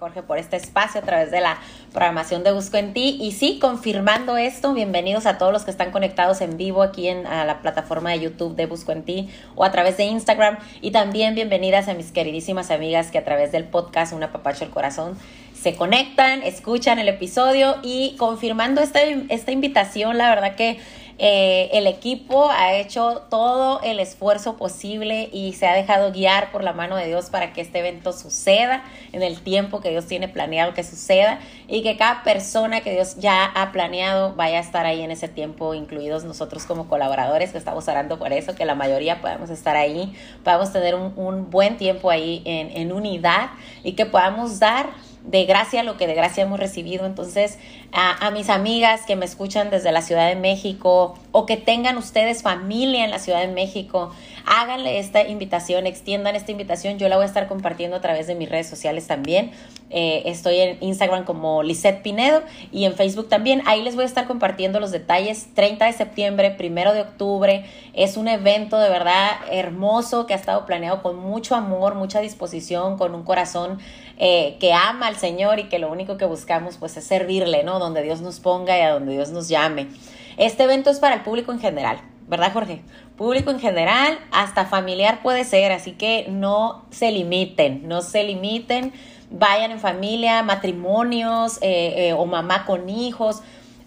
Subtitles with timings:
[0.00, 1.58] Jorge, por este espacio a través de la
[1.92, 3.18] programación de Busco en Ti.
[3.20, 7.24] Y sí, confirmando esto, bienvenidos a todos los que están conectados en vivo aquí en
[7.24, 10.56] la plataforma de YouTube de Busco en Ti o a través de Instagram.
[10.80, 14.70] Y también bienvenidas a mis queridísimas amigas que a través del podcast Una Papacho el
[14.70, 15.18] Corazón
[15.52, 20.78] se conectan, escuchan el episodio y confirmando esta, esta invitación, la verdad que
[21.22, 26.64] eh, el equipo ha hecho todo el esfuerzo posible y se ha dejado guiar por
[26.64, 28.82] la mano de Dios para que este evento suceda
[29.12, 33.16] en el tiempo que Dios tiene planeado que suceda y que cada persona que Dios
[33.18, 37.58] ya ha planeado vaya a estar ahí en ese tiempo, incluidos nosotros como colaboradores que
[37.58, 42.08] estamos orando por eso, que la mayoría podamos estar ahí, podamos tener un, buen tiempo
[42.08, 43.50] ahí en, en unidad
[43.84, 44.88] y que podamos dar
[45.24, 47.06] de gracia lo que de gracia hemos recibido.
[47.06, 47.58] Entonces,
[47.92, 52.42] a, mis amigas que me escuchan desde la Ciudad de México o que tengan ustedes
[52.42, 54.12] familia en la Ciudad de México,
[54.46, 56.98] háganle esta invitación, extiendan esta invitación.
[56.98, 59.52] Yo la voy a estar compartiendo a través de mis redes sociales también.
[59.90, 63.62] Eh, estoy en Instagram como Lisette Pinedo y en Facebook también.
[63.66, 65.48] Ahí les voy a estar compartiendo los detalles.
[65.54, 67.64] 30 de septiembre, primero de octubre.
[67.92, 72.98] Es un evento de verdad hermoso que ha estado planeado con mucho amor, mucha disposición,
[72.98, 73.78] con un corazón
[74.18, 77.78] eh, que ama al Señor y que lo único que buscamos pues es servirle, ¿no?
[77.78, 79.88] Donde Dios nos ponga y a donde Dios nos llame.
[80.36, 82.00] Este evento es para el público en general,
[82.30, 82.80] ¿verdad Jorge?
[83.16, 88.92] Público en general, hasta familiar puede ser, así que no se limiten, no se limiten,
[89.30, 93.42] vayan en familia, matrimonios eh, eh, o mamá con hijos.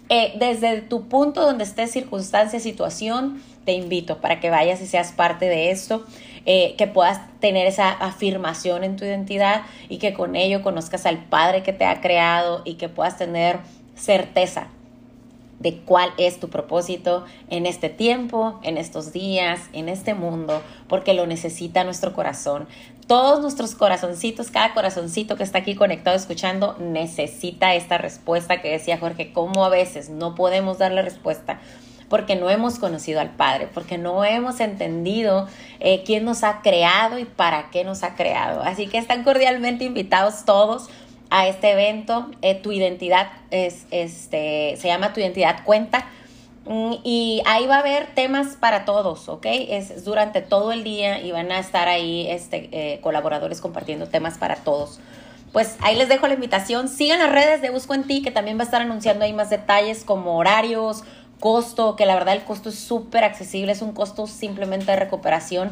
[0.08, 5.46] desde tu punto donde esté circunstancia, situación, te invito para que vayas y seas parte
[5.46, 6.04] de esto.
[6.46, 11.24] Eh, que puedas tener esa afirmación en tu identidad y que con ello conozcas al
[11.24, 13.60] Padre que te ha creado y que puedas tener
[13.94, 14.68] certeza
[15.64, 21.14] de cuál es tu propósito en este tiempo, en estos días, en este mundo, porque
[21.14, 22.68] lo necesita nuestro corazón.
[23.06, 28.98] Todos nuestros corazoncitos, cada corazoncito que está aquí conectado escuchando, necesita esta respuesta que decía
[28.98, 31.60] Jorge, cómo a veces no podemos darle respuesta
[32.10, 35.48] porque no hemos conocido al Padre, porque no hemos entendido
[35.80, 38.62] eh, quién nos ha creado y para qué nos ha creado.
[38.62, 40.90] Así que están cordialmente invitados todos
[41.34, 42.30] a este evento.
[42.42, 46.06] Eh, tu identidad es, este, se llama Tu identidad cuenta.
[46.64, 49.44] Mm, y ahí va a haber temas para todos, ¿ok?
[49.46, 54.38] Es, durante todo el día y van a estar ahí este, eh, colaboradores compartiendo temas
[54.38, 55.00] para todos
[55.52, 56.88] pues ahí les dejo la invitación.
[56.88, 59.50] Sigan las redes de Busco en Ti, que también va a estar anunciando ahí más
[59.50, 61.04] detalles como horarios,
[61.38, 65.70] costo, que la verdad el costo es súper accesible, es un costo simplemente de recuperación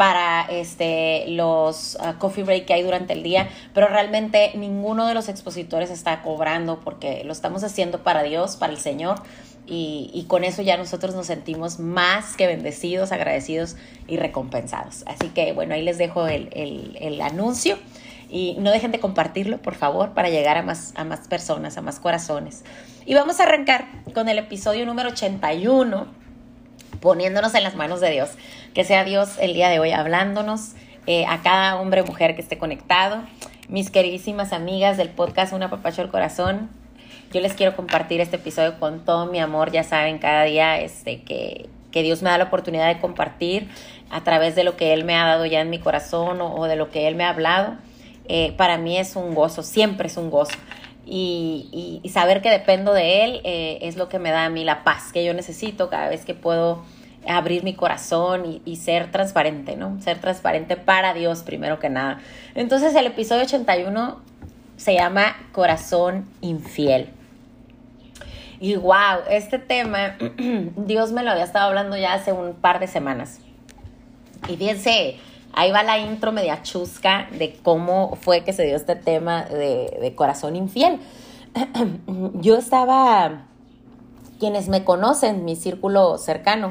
[0.00, 5.12] para este, los uh, coffee break que hay durante el día, pero realmente ninguno de
[5.12, 9.22] los expositores está cobrando porque lo estamos haciendo para Dios, para el Señor,
[9.66, 13.76] y, con eso ya nosotros nos sentimos más que bendecidos, agradecidos
[14.08, 15.04] y recompensados.
[15.06, 16.48] Así que bueno, ahí les dejo el,
[16.98, 17.76] el anuncio
[18.30, 21.82] y no dejen de compartirlo, por favor, para llegar a más, a más personas, a
[21.82, 22.64] más corazones.
[23.04, 23.84] Y vamos a arrancar
[24.14, 26.06] con el episodio número 81,
[27.00, 28.30] poniéndonos en las manos de Dios.
[28.74, 30.72] Que sea Dios el día de hoy hablándonos
[31.06, 33.22] eh, a cada hombre o mujer que esté conectado.
[33.68, 36.70] Mis queridísimas amigas del podcast Una Papacho al Corazón,
[37.32, 39.70] yo les quiero compartir este episodio con todo mi amor.
[39.70, 43.68] Ya saben, cada día este, que, que Dios me da la oportunidad de compartir
[44.10, 46.74] a través de lo que Él me ha dado ya en mi corazón o de
[46.74, 47.76] lo que Él me ha hablado.
[48.26, 50.56] Eh, para mí es un gozo, siempre es un gozo.
[51.12, 54.84] Y, saber que dependo de Él eh, es lo que me da a mí la
[54.84, 56.84] paz que yo necesito cada vez que puedo
[57.26, 60.00] abrir mi corazón y, ser transparente, ¿no?
[60.00, 62.20] Ser transparente para Dios primero que nada.
[62.54, 64.20] Entonces el episodio 81
[64.76, 67.10] se llama Corazón Infiel.
[68.60, 70.16] Y wow, este tema,
[70.76, 73.40] Dios me lo había estado hablando ya hace un par de semanas.
[74.48, 75.18] Y fíjense,
[75.52, 80.12] Ahí va la intro media chusca de cómo fue que se dio este tema de,
[80.16, 81.00] corazón infiel.
[82.34, 83.46] Yo estaba,
[84.38, 86.68] quienes me conocen, mi círculo cercano,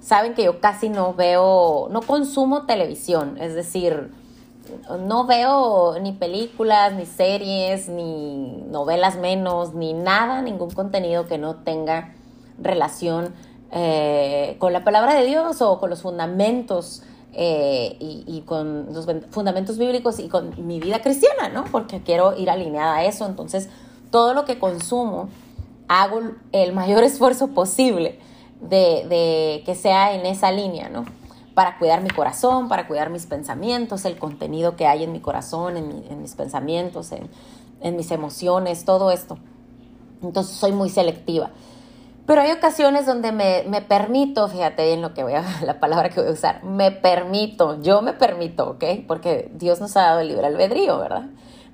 [0.00, 4.10] saben que yo casi no veo, no consumo televisión, es decir,
[4.98, 11.56] no veo ni películas, ni series, ni novelas menos, ni nada, ningún contenido que no
[11.56, 12.14] tenga
[12.58, 13.34] relación
[13.70, 17.02] eh, con la palabra de Dios o con los fundamentos
[17.34, 21.64] eh, y, con los fundamentos bíblicos y con mi vida cristiana, ¿no?
[21.64, 23.24] Porque quiero ir alineada a eso.
[23.24, 23.70] Entonces,
[24.10, 25.30] todo lo que consumo,
[25.88, 26.20] hago
[26.52, 28.18] el mayor esfuerzo posible
[28.60, 31.06] de, que sea en esa línea, ¿no?
[31.54, 35.76] Para cuidar mi corazón, para cuidar mis pensamientos, el contenido que hay en mi corazón,
[35.76, 37.30] en, mis pensamientos, en,
[37.80, 39.38] en mis emociones, todo esto.
[40.22, 41.50] Entonces, soy muy selectiva.
[42.26, 46.08] Pero hay ocasiones donde me, me, permito, fíjate en lo que voy a, la palabra
[46.08, 48.84] que voy a usar, me permito, yo me permito, ¿ok?
[49.08, 51.26] Porque Dios nos ha dado el libre albedrío, ¿verdad?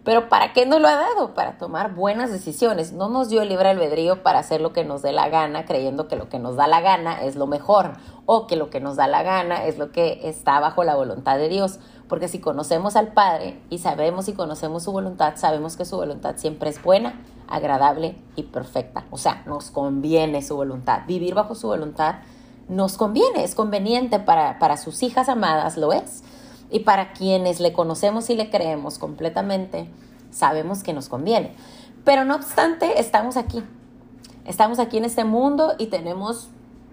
[0.09, 1.35] Pero ¿para qué nos lo ha dado?
[1.35, 2.95] Para tomar buenas decisiones.
[2.95, 6.09] No nos dio el libre albedrío para hacer lo que nos dé la gana, creyendo
[6.09, 7.93] que lo que nos da la gana es lo mejor
[8.25, 11.37] o que lo que nos da la gana es lo que está bajo la voluntad
[11.37, 11.79] de Dios.
[12.09, 16.37] Porque si conocemos al Padre y sabemos y conocemos su voluntad, sabemos que su voluntad
[16.37, 19.05] siempre es buena, agradable y perfecta.
[19.11, 21.03] O sea, nos conviene su voluntad.
[21.07, 22.17] Vivir bajo su voluntad
[22.69, 26.23] nos conviene, es conveniente para, para sus hijas amadas, lo es.
[26.71, 29.89] Y para quienes le conocemos y le creemos completamente,
[30.31, 31.55] sabemos que nos conviene.
[32.05, 33.63] Pero no obstante, estamos aquí.
[34.45, 36.49] Estamos aquí en este mundo y tenemos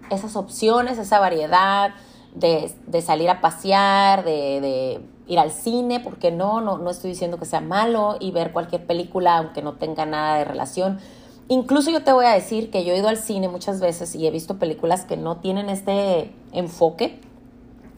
[0.10, 1.94] esas opciones, esa variedad
[2.36, 7.46] de, salir a pasear, de, ir al cine, porque no, no, no estoy diciendo que
[7.46, 11.00] sea malo y ver cualquier película aunque no tenga nada de relación.
[11.48, 14.26] Incluso yo te voy a decir que yo he ido al cine muchas veces y
[14.26, 17.20] he visto películas que no tienen este enfoque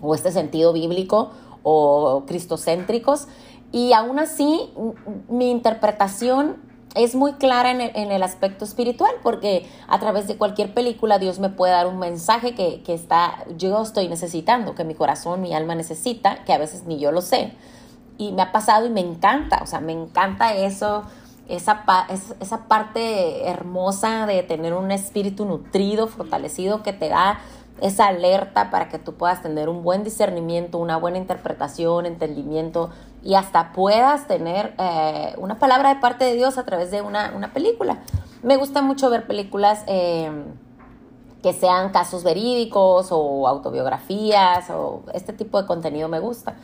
[0.01, 1.31] o este sentido bíblico
[1.63, 3.27] o cristocéntricos.
[3.71, 4.69] Y aún así,
[5.29, 6.57] mi interpretación
[6.97, 11.49] es muy clara en el, aspecto espiritual, porque a través de cualquier película Dios me
[11.49, 16.43] puede dar un mensaje que, está, yo estoy necesitando, que mi corazón, mi alma necesita,
[16.43, 17.53] que a veces ni yo lo sé.
[18.17, 21.03] Y me ha pasado y me encanta, o sea, me encanta eso,
[21.47, 21.85] esa,
[22.39, 27.39] esa parte hermosa de tener un espíritu nutrido, fortalecido, que te da
[27.81, 32.89] esa alerta para que tú puedas tener un buen discernimiento, una buena interpretación, entendimiento
[33.27, 37.51] y hasta puedas tener eh, una palabra de parte de Dios a través de una,
[37.53, 37.97] película.
[38.41, 40.31] Me gusta mucho ver películas eh,
[41.43, 46.55] que sean casos verídicos o autobiografías o este tipo de contenido me gusta.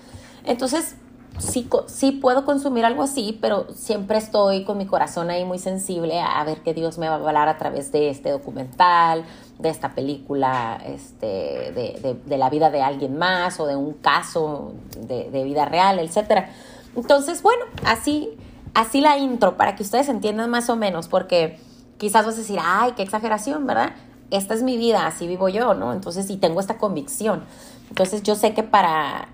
[0.46, 0.96] Entonces,
[1.40, 6.20] sí, sí puedo consumir algo así, pero siempre estoy con mi corazón ahí muy sensible
[6.22, 9.26] a ver qué Dios me va a hablar a través de este documental,
[9.60, 14.74] de esta película, este, de, de, la vida de alguien más o de un caso
[15.00, 16.48] de, de vida real, etc.
[16.96, 18.38] Entonces, bueno, así,
[18.74, 21.60] así la intro para que ustedes entiendan más o menos, porque
[21.98, 23.94] quizás vas a decir, ay, qué exageración, ¿verdad?
[24.32, 25.94] Esta es mi vida, así vivo yo, ¿no?
[25.94, 27.44] Entonces, y tengo esta convicción.
[27.90, 29.30] Entonces, yo sé que para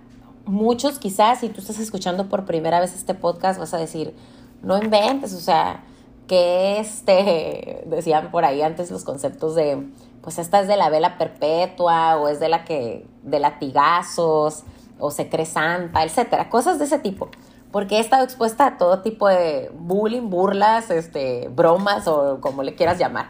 [0.50, 4.16] muchos quizás, si tú estás escuchando por primera vez este podcast, vas a decir,
[4.62, 5.84] no inventes, o sea,
[6.28, 9.88] que este, decían por ahí antes los conceptos de,
[10.22, 14.64] pues esta es de la vela perpetua, o es de la que, de latigazos,
[15.00, 17.30] o se cree santa, etcétera, cosas de ese tipo.
[17.72, 22.74] Porque he estado expuesta a todo tipo de bullying, burlas, este, bromas, o como le
[22.74, 23.30] quieras llamar.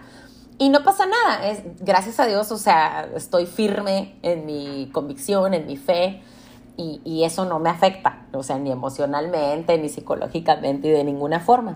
[0.57, 5.54] Y no pasa nada, es, gracias a Dios, o sea, estoy firme en mi convicción,
[5.54, 6.21] en mi fe,
[6.79, 11.75] y, eso no me afecta, o sea, ni emocionalmente, ni psicológicamente, y de ninguna forma.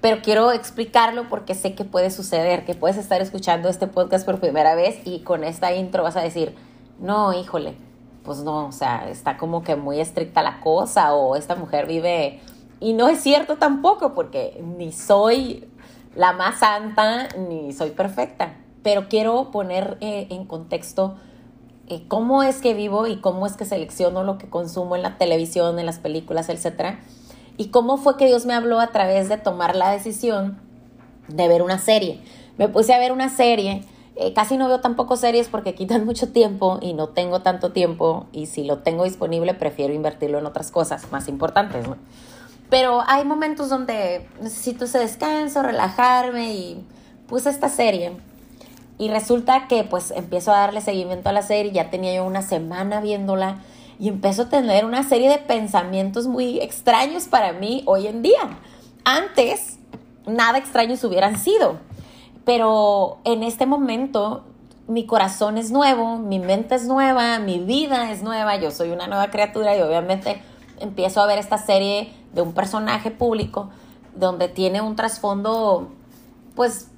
[0.00, 4.38] Pero quiero explicarlo porque sé que puede suceder, que puedes estar escuchando este podcast por
[4.38, 6.54] primera vez y con esta intro vas a decir,
[7.00, 7.74] no, híjole,
[8.22, 12.40] pues no, o sea, está como que muy estricta la cosa o esta mujer vive...
[12.78, 15.66] Y no es cierto tampoco porque ni soy
[16.14, 21.16] la más santa ni soy perfecta, pero quiero poner eh, en contexto
[21.88, 25.18] eh, cómo es que vivo y cómo es que selecciono lo que consumo en la
[25.18, 26.98] televisión, en las películas, etcétera.
[27.56, 30.58] Y cómo fue que Dios me habló a través de tomar la decisión
[31.28, 32.20] de ver una serie.
[32.58, 33.84] Me puse a ver una serie.
[34.16, 38.26] Eh, casi no veo tampoco series porque quitan mucho tiempo y no tengo tanto tiempo.
[38.32, 41.86] Y si lo tengo disponible, prefiero invertirlo en otras cosas más importantes.
[42.68, 46.84] Pero hay momentos donde necesito ese descanso, relajarme y
[47.28, 48.16] puse esta serie
[48.98, 52.42] y resulta que pues empiezo a darle seguimiento a la serie, ya tenía yo una
[52.42, 53.58] semana viéndola
[53.98, 58.58] y empiezo a tener una serie de pensamientos muy extraños para mí hoy en día.
[59.04, 59.78] Antes,
[60.26, 61.78] nada extraños hubieran sido,
[62.44, 64.44] pero en este momento
[64.88, 69.06] mi corazón es nuevo, mi mente es nueva, mi vida es nueva, yo soy una
[69.06, 70.40] nueva criatura y obviamente
[70.78, 73.70] empiezo a ver esta serie de un personaje público
[74.14, 75.90] donde tiene un trasfondo
[76.54, 76.88] pues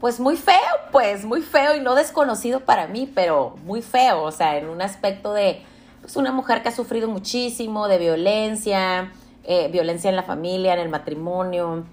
[0.00, 0.56] pues muy feo,
[0.90, 4.80] pues muy feo y no desconocido para mí, pero muy feo, o sea, en un
[4.80, 5.62] aspecto de
[6.00, 9.12] pues, una mujer que ha sufrido muchísimo de violencia,
[9.44, 11.84] eh, violencia en la familia, en el matrimonio,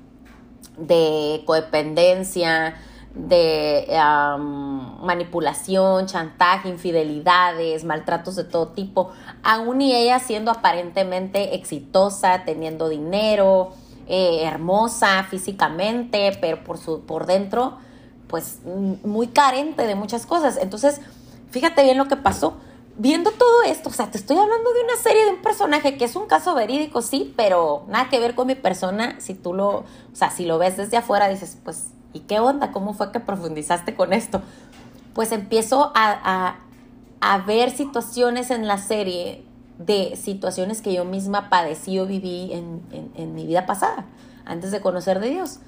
[0.78, 2.76] de codependencia,
[3.14, 3.88] de
[5.02, 9.12] manipulación, chantaje, infidelidades, maltratos de todo tipo,
[9.44, 13.74] aún y ella siendo aparentemente exitosa, teniendo dinero,
[14.08, 17.80] eh, hermosa físicamente, pero por, su, por dentro
[18.28, 20.58] pues muy carente de muchas cosas.
[20.62, 21.02] Entonces,
[21.50, 22.58] fíjate bien lo que pasó.
[23.00, 26.06] Viendo todo esto, o sea, te estoy hablando de una serie de un personaje que
[26.06, 29.20] es un caso verídico, sí, pero nada que ver con mi persona.
[29.20, 32.72] Si tú lo, o sea, si lo ves desde afuera, dices, pues, ¿y qué onda?
[32.72, 34.42] ¿Cómo fue que profundizaste con esto?
[35.14, 36.58] Pues empiezo a,
[37.22, 39.46] a, ver situaciones en la serie
[39.78, 42.82] de situaciones que yo misma padecí o viví en,
[43.16, 44.06] en mi vida pasada,
[44.44, 45.60] antes de conocer de Dios.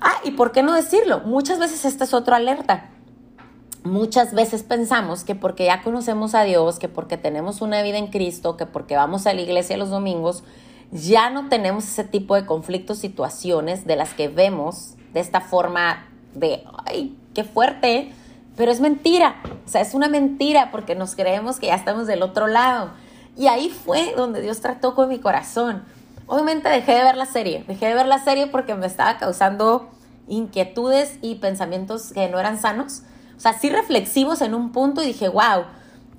[0.00, 2.90] Ah, y por qué no decirlo, muchas veces esta es otra alerta.
[3.84, 8.08] Muchas veces pensamos que porque ya conocemos a Dios, que porque tenemos una vida en
[8.08, 10.44] Cristo, que porque vamos a la iglesia los domingos,
[10.90, 16.06] ya no tenemos ese tipo de conflictos, situaciones de las que vemos de esta forma
[16.34, 18.12] de, ay, qué fuerte,
[18.56, 22.22] pero es mentira, o sea, es una mentira porque nos creemos que ya estamos del
[22.22, 22.90] otro lado.
[23.36, 25.84] Y ahí fue donde Dios trató con mi corazón.
[26.28, 29.88] Obviamente dejé de ver la serie, dejé de ver la serie porque me estaba causando
[30.28, 33.02] inquietudes y pensamientos que no eran sanos,
[33.36, 35.64] o sea, sí reflexivos en un punto y dije, wow,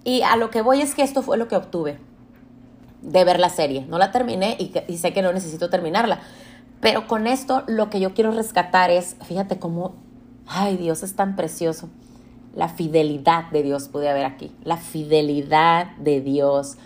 [0.04, 2.00] y a lo que voy es que esto fue lo que obtuve
[3.02, 3.86] de ver la serie.
[3.88, 6.20] No la terminé y, sé que no necesito terminarla.
[6.80, 9.96] Pero con esto lo que yo quiero rescatar es, fíjate cómo,
[10.48, 11.90] ay Dios, es tan precioso.
[12.56, 14.52] La fidelidad de Dios pude haber aquí.
[14.64, 16.78] La fidelidad de Dios.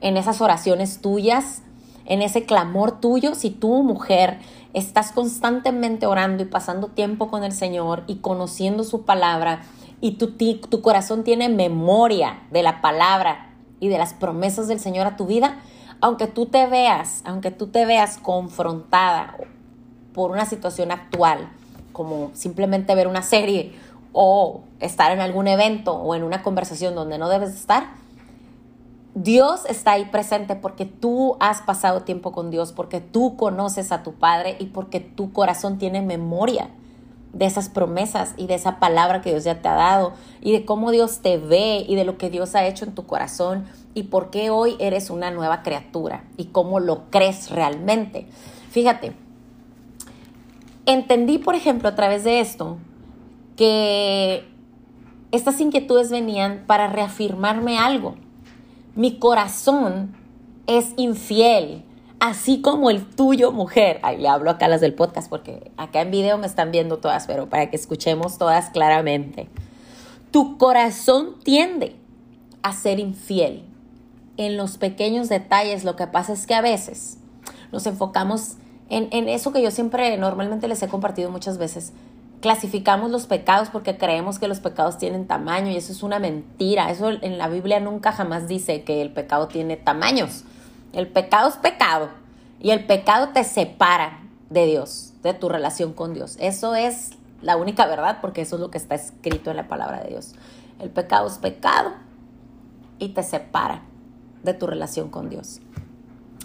[0.00, 1.62] En esas oraciones tuyas,
[2.06, 4.38] en ese clamor tuyo, si tú, mujer,
[4.74, 9.62] estás constantemente orando y pasando tiempo con el Señor y conociendo su palabra
[10.00, 15.06] y tu, tu corazón tiene memoria de la palabra y de las promesas del Señor
[15.06, 15.58] a tu vida,
[16.00, 19.36] aunque tú te veas, aunque tú te veas confrontada
[20.12, 21.48] por una situación actual,
[21.92, 23.72] como simplemente ver una serie
[24.12, 28.01] o estar en algún evento o en una conversación donde no debes estar,
[29.14, 34.02] Dios está ahí presente porque tú has pasado tiempo con Dios, porque tú conoces a
[34.02, 36.70] tu Padre y porque tu corazón tiene memoria
[37.32, 40.64] de esas promesas y de esa palabra que Dios ya te ha dado y de
[40.64, 43.64] cómo Dios te ve y de lo que Dios ha hecho en tu corazón
[43.94, 48.26] y por qué hoy eres una nueva criatura y cómo lo crees realmente.
[48.70, 49.12] Fíjate,
[50.86, 52.78] entendí, por ejemplo, a través de esto,
[53.56, 54.48] que
[55.32, 58.14] estas inquietudes venían para reafirmarme algo.
[58.94, 60.14] Mi corazón
[60.66, 61.84] es infiel
[62.20, 63.98] así como el tuyo, mujer.
[64.02, 66.98] Ay, le hablo acá a las del podcast porque acá en video me están viendo
[66.98, 69.48] todas, pero para que escuchemos todas claramente.
[70.30, 71.96] Tu corazón tiende
[72.62, 73.64] a ser infiel
[74.36, 75.84] en los pequeños detalles.
[75.84, 77.18] Lo que pasa es que a veces
[77.72, 78.56] nos enfocamos
[78.88, 81.92] en, en eso que yo siempre normalmente les he compartido muchas veces.
[82.42, 86.90] Clasificamos los pecados porque creemos que los pecados tienen tamaño y eso es una mentira.
[86.90, 90.44] Eso en la Biblia nunca jamás dice que el pecado tiene tamaños.
[90.92, 92.10] El pecado es pecado
[92.60, 94.20] y el pecado te separa
[94.50, 96.36] de Dios, de tu relación con Dios.
[96.40, 100.02] Eso es la única verdad porque eso es lo que está escrito en la palabra
[100.02, 100.34] de Dios.
[100.80, 101.92] El pecado es pecado
[102.98, 103.82] y te separa
[104.42, 105.60] de tu relación con Dios.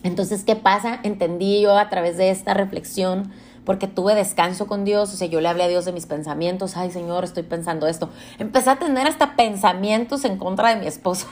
[0.04, 1.00] Entonces, ¿qué pasa?
[1.04, 3.32] Entendí yo a través de esta reflexión,
[3.68, 6.78] porque tuve descanso con Dios, o sea, yo le hablé a Dios de mis pensamientos,
[6.78, 8.10] ay Señor, estoy pensando esto.
[8.40, 11.28] Empecé a tener hasta pensamientos en contra de mi esposo.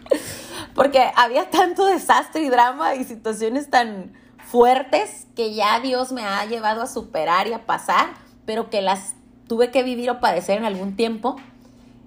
[0.74, 6.46] porque había tanto desastre y drama y situaciones tan fuertes que ya Dios me ha
[6.46, 8.06] llevado a superar y a pasar,
[8.46, 9.14] pero que las
[9.46, 11.36] tuve que vivir o padecer en algún tiempo.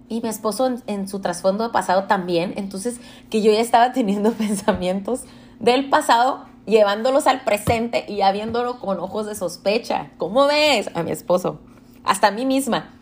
[0.10, 2.56] Y mi esposo en, su trasfondo pasado también.
[2.58, 5.26] Entonces, que yo ya estaba teniendo pensamientos
[5.60, 10.12] del pasado, llevándolos al presente y ya viéndolo con ojos de sospecha.
[10.18, 10.90] ¿Cómo ves?
[10.94, 11.60] A mi esposo.
[12.04, 12.94] Hasta a mí misma.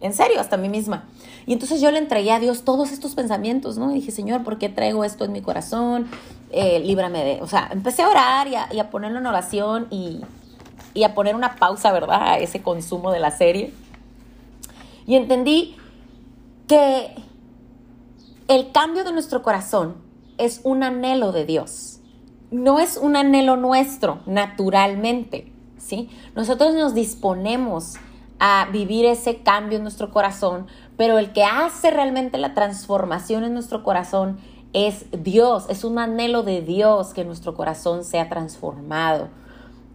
[0.00, 1.04] En serio, hasta a mí misma.
[1.46, 3.90] Y entonces yo le entregué a Dios todos estos pensamientos, ¿no?
[3.90, 6.08] Y dije, Señor, ¿por qué traigo esto en mi corazón?
[6.50, 7.42] Eh, líbrame de...
[7.42, 10.20] O sea, empecé a orar y a, ponerlo en oración y,
[10.94, 12.22] y a poner una pausa, ¿verdad?
[12.22, 13.72] A ese consumo de la serie.
[15.06, 15.76] Y entendí
[16.68, 17.14] que
[18.48, 19.96] el cambio de nuestro corazón
[20.38, 21.91] es un anhelo de Dios.
[22.52, 26.08] No es un anhelo nuestro, naturalmente, ¿sí?
[26.36, 27.94] Nosotros nos disponemos
[28.38, 30.66] a vivir ese cambio en nuestro corazón,
[30.96, 34.38] pero el que hace realmente la transformación en nuestro corazón
[34.72, 39.28] es Dios, es un anhelo de Dios que nuestro corazón sea transformado.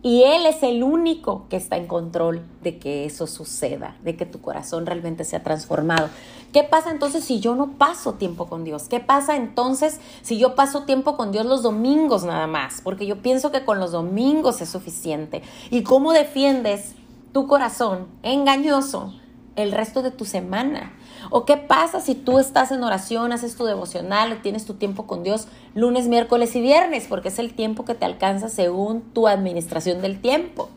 [0.04, 4.26] Y Él es el único que está en control de que eso suceda, de que
[4.26, 6.10] tu corazón realmente sea transformado.
[6.58, 8.88] ¿Qué pasa entonces si yo no paso tiempo con Dios?
[8.90, 12.82] ¿Qué pasa entonces si yo paso tiempo con Dios los domingos nada más?
[12.84, 15.44] Porque yo pienso que con los domingos es suficiente.
[15.70, 16.96] ¿Y cómo defiendes
[17.32, 19.14] tu corazón engañoso
[19.56, 20.94] el resto de tu semana?
[21.30, 25.22] ¿O qué pasa si tú estás en oración, haces tu devocional, tienes tu tiempo con
[25.22, 27.06] Dios lunes, miércoles y viernes?
[27.08, 30.70] Porque es el tiempo que te alcanza según tu administración del tiempo.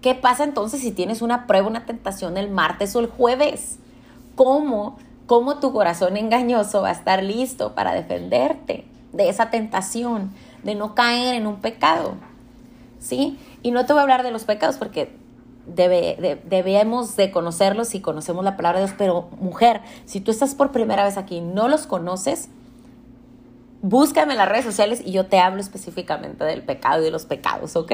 [0.00, 3.80] ¿Qué pasa entonces si tienes una prueba, una tentación el martes o el jueves?
[4.34, 4.96] ¿Cómo,
[5.30, 10.32] cómo tu corazón engañoso va a estar listo para defenderte de esa tentación,
[10.64, 12.14] de no caer en un pecado?
[12.98, 13.38] ¿Sí?
[13.62, 15.14] Y no te voy a hablar de los pecados porque
[15.66, 20.56] debe, debemos de conocerlos si conocemos la palabra de Dios, pero mujer, si tú estás
[20.56, 22.48] por primera vez aquí y no los conoces,
[23.82, 27.26] búscame en las redes sociales y yo te hablo específicamente del pecado y de los
[27.26, 27.92] pecados, ¿ok?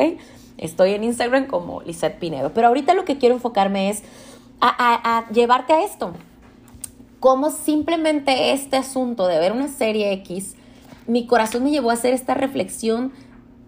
[0.57, 2.52] Estoy en Instagram como Lisette Pinedo.
[2.55, 4.05] Pero ahorita lo que quiero enfocarme es
[4.59, 6.14] a, llevarte a esto.
[7.26, 10.54] Como simplemente este asunto de ver una serie X,
[11.09, 13.11] mi corazón me llevó a hacer esta reflexión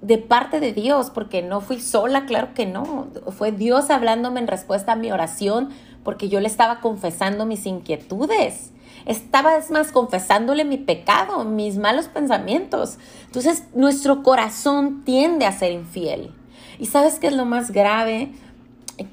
[0.01, 3.09] de parte de Dios, porque no fui sola, claro que no.
[3.37, 5.71] Fue Dios hablándome en respuesta a mi oración,
[6.05, 8.71] porque yo le estaba confesando mis inquietudes.
[9.07, 12.99] Estaba, es más, confesándole mi pecado, mis malos pensamientos.
[13.27, 16.31] Entonces, nuestro corazón tiende a ser infiel.
[16.79, 18.31] ¿Y sabes qué es lo más grave?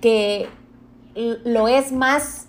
[0.01, 0.47] Que
[1.15, 2.45] lo es más,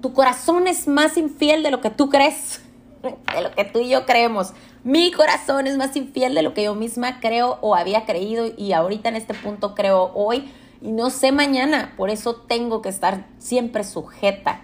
[0.00, 2.60] tu corazón es más infiel de lo que tú crees,
[3.02, 4.52] de lo que tú y yo creemos.
[4.84, 8.72] Mi corazón es más infiel de lo que yo misma creo o había creído y
[8.72, 11.94] ahorita en este punto creo hoy y no sé mañana.
[11.96, 14.60] Por eso tengo que estar siempre sujeta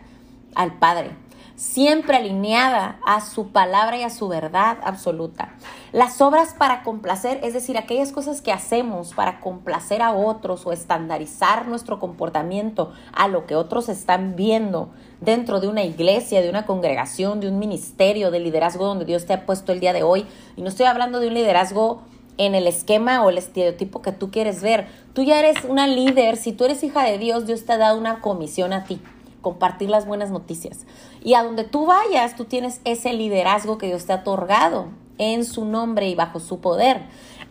[0.55, 1.22] al Padre
[1.63, 5.55] siempre alineada a su palabra y a su verdad absoluta.
[5.93, 10.73] Las obras para complacer, es decir, aquellas cosas que hacemos para complacer a otros o
[10.73, 14.91] estandarizar nuestro comportamiento a lo que otros están viendo
[15.21, 19.33] dentro de una iglesia, de una congregación, de un ministerio, de liderazgo donde Dios te
[19.33, 20.27] ha puesto el día de hoy.
[20.57, 22.03] Y no estoy hablando de un liderazgo
[22.39, 24.89] en el esquema o el estereotipo que tú quieres ver.
[25.13, 27.97] Tú ya eres una líder, si tú eres hija de Dios, Dios te ha dado
[27.97, 29.01] una comisión a ti
[29.43, 30.87] compartir las buenas noticias.
[31.23, 34.87] Y a donde tú vayas, tú tienes ese liderazgo que Dios te ha otorgado
[35.19, 37.03] en su nombre y bajo su poder.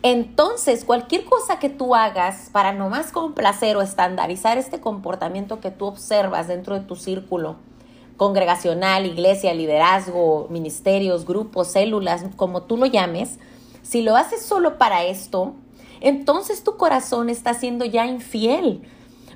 [0.02, 5.86] Entonces, cualquier cosa que tú hagas para nomás complacer o estandarizar este comportamiento que tú
[5.86, 7.56] observas dentro de tu círculo
[8.16, 13.38] congregacional, iglesia, liderazgo, ministerios, grupos, células, como tú lo llames,
[13.82, 15.54] si lo haces solo para esto,
[16.00, 18.82] entonces tu corazón está siendo ya infiel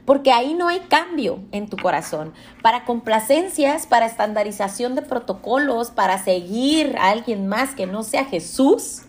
[0.06, 2.32] porque ahí no hay cambio en tu corazón.
[2.62, 9.02] Para complacencias, para estandarización de protocolos, para seguir a alguien más que no sea Jesús,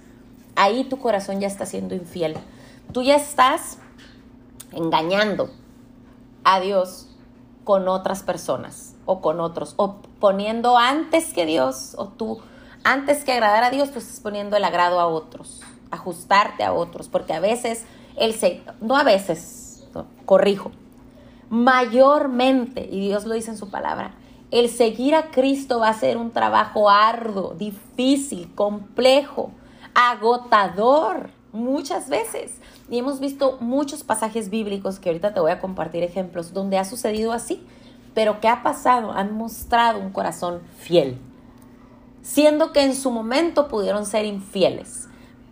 [0.55, 2.35] ahí tu corazón ya está siendo infiel.
[2.91, 3.77] Tú ya estás
[4.71, 5.51] engañando
[6.43, 7.07] a Dios
[7.63, 12.39] con otras personas o con otros, o poniendo antes que Dios, o tú,
[12.83, 17.07] antes que agradar a Dios, tú estás poniendo el agrado a otros, ajustarte a otros,
[17.07, 17.85] porque a veces,
[18.17, 18.35] el
[18.81, 19.85] no a veces,
[20.25, 20.71] corrijo,
[21.49, 24.15] mayormente, y Dios lo dice en su palabra,
[24.51, 29.51] el seguir a Cristo va a ser un trabajo arduo, difícil, complejo,
[29.93, 32.55] agotador, muchas veces.
[32.89, 36.85] Y hemos visto muchos pasajes bíblicos que ahorita te voy a compartir ejemplos donde ha
[36.85, 37.65] sucedido así,
[38.13, 39.11] pero ¿qué ha pasado?
[39.11, 41.17] Han mostrado un corazón fiel,
[42.21, 45.06] siendo que en su momento pudieron ser infieles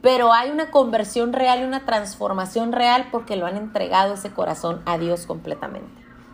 [0.05, 4.83] pero hay una conversión real y una transformación real porque lo han entregado ese corazón
[4.85, 5.89] a Dios completamente.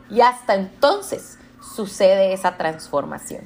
[0.09, 3.45] Y hasta entonces sucede esa transformación.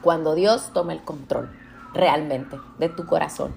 [0.00, 1.50] Cuando Dios toma el control
[1.92, 3.52] realmente de tu corazón.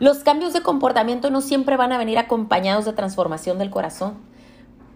[0.00, 4.18] Los cambios de comportamiento no siempre van a venir acompañados de transformación del corazón.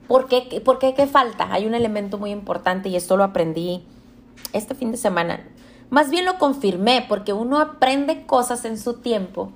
[0.06, 0.50] ¿Por qué?
[0.50, 1.50] ¿Qué falta?
[1.50, 3.86] Hay un elemento muy importante y esto lo aprendí
[4.52, 5.40] este fin de semana.
[5.88, 9.50] Más bien lo confirmé porque uno aprende cosas en su tiempo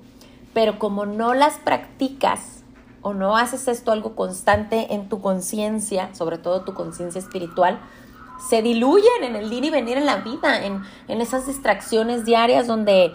[0.53, 2.63] pero como no las practicas
[3.01, 7.79] o no haces esto algo constante en tu conciencia, sobre todo tu conciencia espiritual,
[8.49, 12.67] se diluyen en el ir y venir en la vida, en, en esas distracciones diarias
[12.67, 13.13] donde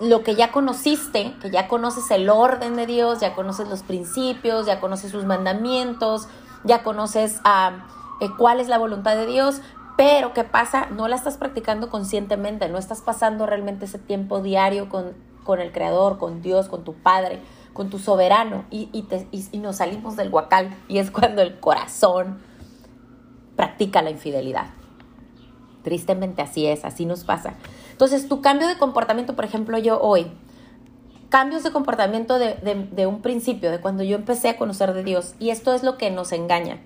[0.00, 4.66] lo que ya conociste, que ya conoces el orden de Dios, ya conoces los principios,
[4.66, 6.28] ya conoces sus mandamientos,
[6.64, 7.40] ya conoces
[8.20, 9.60] eh, cuál es la voluntad de Dios,
[9.96, 10.86] pero ¿qué pasa?
[10.90, 15.14] No la estás practicando conscientemente, no estás pasando realmente ese tiempo diario con
[15.46, 17.40] con el Creador, con Dios, con tu Padre,
[17.72, 22.38] con tu soberano, y, y, nos salimos del huacal, y es cuando el corazón
[23.54, 24.66] practica la infidelidad.
[25.82, 27.54] Tristemente así es, así nos pasa.
[27.92, 30.32] Entonces, tu cambio de comportamiento, por ejemplo, yo hoy,
[31.28, 32.54] cambios de comportamiento de,
[32.90, 35.96] de, un principio, de cuando yo empecé a conocer de Dios, y esto es lo
[35.96, 36.80] que nos engaña.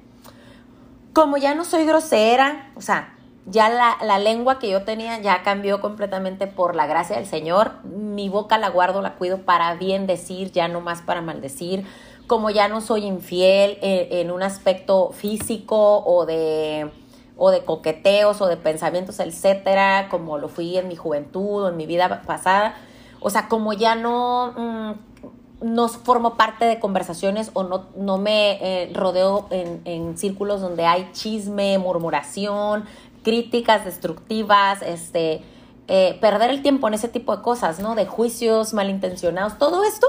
[1.12, 3.16] Como ya no soy grosera, o sea,
[3.50, 7.84] ya la, lengua que yo tenía ya cambió completamente por la gracia del Señor.
[7.84, 11.84] Mi boca la guardo, la cuido para bien decir, ya no más para maldecir.
[12.26, 16.90] Como ya no soy infiel eh, en, un aspecto físico o de,
[17.36, 21.76] o de coqueteos o de pensamientos, etcétera, como lo fui en mi juventud o en
[21.76, 22.76] mi vida pasada.
[23.20, 28.58] O sea, como ya no, mm, no formo parte de conversaciones o no, no me
[28.62, 32.84] eh, rodeo en, en, círculos donde hay chisme, murmuración,
[33.22, 35.42] críticas destructivas, este,
[35.88, 37.94] eh, perder el tiempo en ese tipo de cosas, ¿no?
[37.94, 40.06] De juicios malintencionados, todo esto.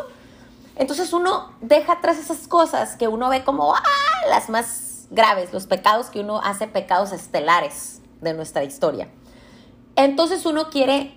[0.75, 3.81] Entonces uno deja atrás esas cosas que uno ve como ¡ah!
[4.29, 9.09] las más graves, los pecados que uno hace, pecados estelares de nuestra historia.
[9.95, 11.13] Entonces uno quiere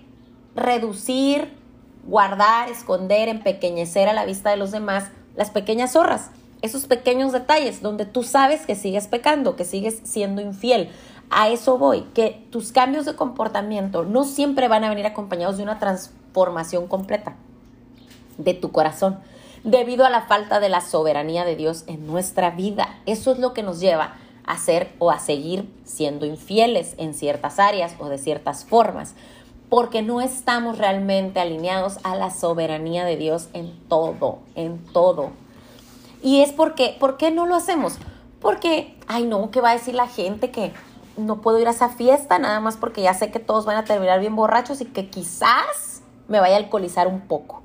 [0.55, 1.57] reducir,
[2.05, 5.05] guardar, esconder, empequeñecer a la vista de los demás
[5.35, 6.31] las pequeñas zorras,
[6.65, 10.89] esos pequeños detalles donde tú sabes que sigues pecando, que sigues siendo infiel.
[11.29, 15.63] A eso voy, que tus cambios de comportamiento no siempre van a venir acompañados de
[15.63, 17.35] una transformación completa
[18.37, 19.19] de tu corazón,
[19.63, 22.99] debido a la falta de la soberanía de Dios en nuestra vida.
[23.05, 27.59] Eso es lo que nos lleva a ser o a seguir siendo infieles en ciertas
[27.59, 29.15] áreas o de ciertas formas,
[29.69, 35.31] porque no estamos realmente alineados a la soberanía de Dios en todo, en todo.
[36.25, 37.99] Y es porque, ¿por qué no lo hacemos?
[38.41, 40.73] Porque, ay no, ¿qué va a decir la gente que
[41.17, 43.85] no puedo ir a esa fiesta nada más porque ya sé que todos van a
[43.85, 47.61] terminar bien borrachos y que quizás me vaya a alcoholizar un poco?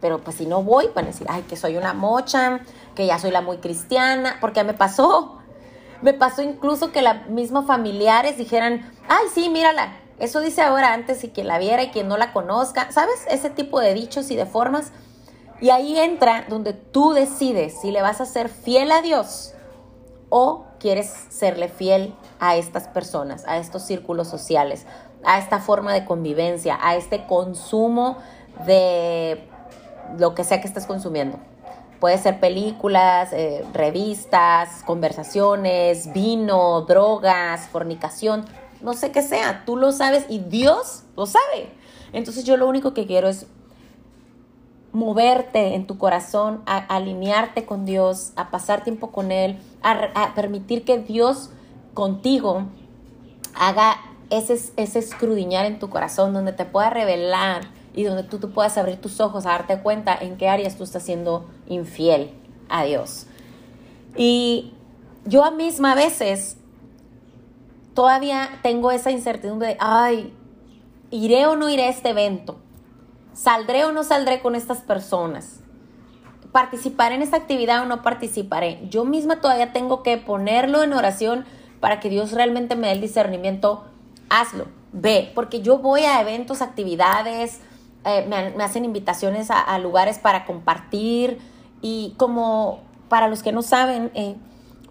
[0.00, 2.60] Pero pues si no voy, van a decir, ay, que soy una mocha,
[2.94, 5.40] que ya soy la muy cristiana, porque me pasó.
[6.02, 11.24] Me pasó incluso que la misma familiares dijeran, ay, sí, mírala, eso dice ahora antes
[11.24, 13.26] y quien la viera y quien no la conozca, ¿sabes?
[13.28, 14.92] Ese tipo de dichos y de formas.
[15.60, 19.54] Y ahí entra donde tú decides si le vas a ser fiel a Dios
[20.28, 24.86] o quieres serle fiel a estas personas, a estos círculos sociales,
[25.24, 28.18] a esta forma de convivencia, a este consumo
[28.66, 29.48] de
[30.18, 31.38] lo que sea que estés consumiendo.
[32.00, 38.44] Puede ser películas, eh, revistas, conversaciones, vino, drogas, fornicación,
[38.80, 39.64] no sé qué sea.
[39.66, 41.72] Tú lo sabes y Dios lo sabe.
[42.12, 43.46] Entonces yo lo único que quiero es
[44.92, 50.84] moverte en tu corazón, a, alinearte con Dios, a pasar tiempo con Él, a, permitir
[50.84, 51.50] que Dios
[51.94, 52.64] contigo
[53.54, 53.96] haga
[54.30, 57.62] ese, ese escrudiñar en tu corazón, donde te pueda revelar
[57.94, 60.84] y donde tú, tú puedas abrir tus ojos a darte cuenta en qué áreas tú
[60.84, 62.30] estás siendo infiel
[62.68, 63.26] a Dios.
[64.16, 64.72] Y
[65.24, 66.56] yo misma a veces
[67.94, 70.32] todavía tengo esa incertidumbre de, ay,
[71.10, 72.56] ¿iré o no iré a este evento?
[73.38, 75.60] ¿Saldré o no saldré con estas personas?
[76.50, 78.80] ¿Participaré en esta actividad o no participaré?
[78.90, 81.44] Yo misma todavía tengo que ponerlo en oración
[81.78, 83.84] para que Dios realmente me dé el discernimiento.
[84.28, 87.60] Hazlo, ve, porque yo voy a eventos, actividades,
[88.04, 91.38] eh, me, hacen invitaciones a, lugares para compartir
[91.80, 94.34] y como para los que no saben, eh,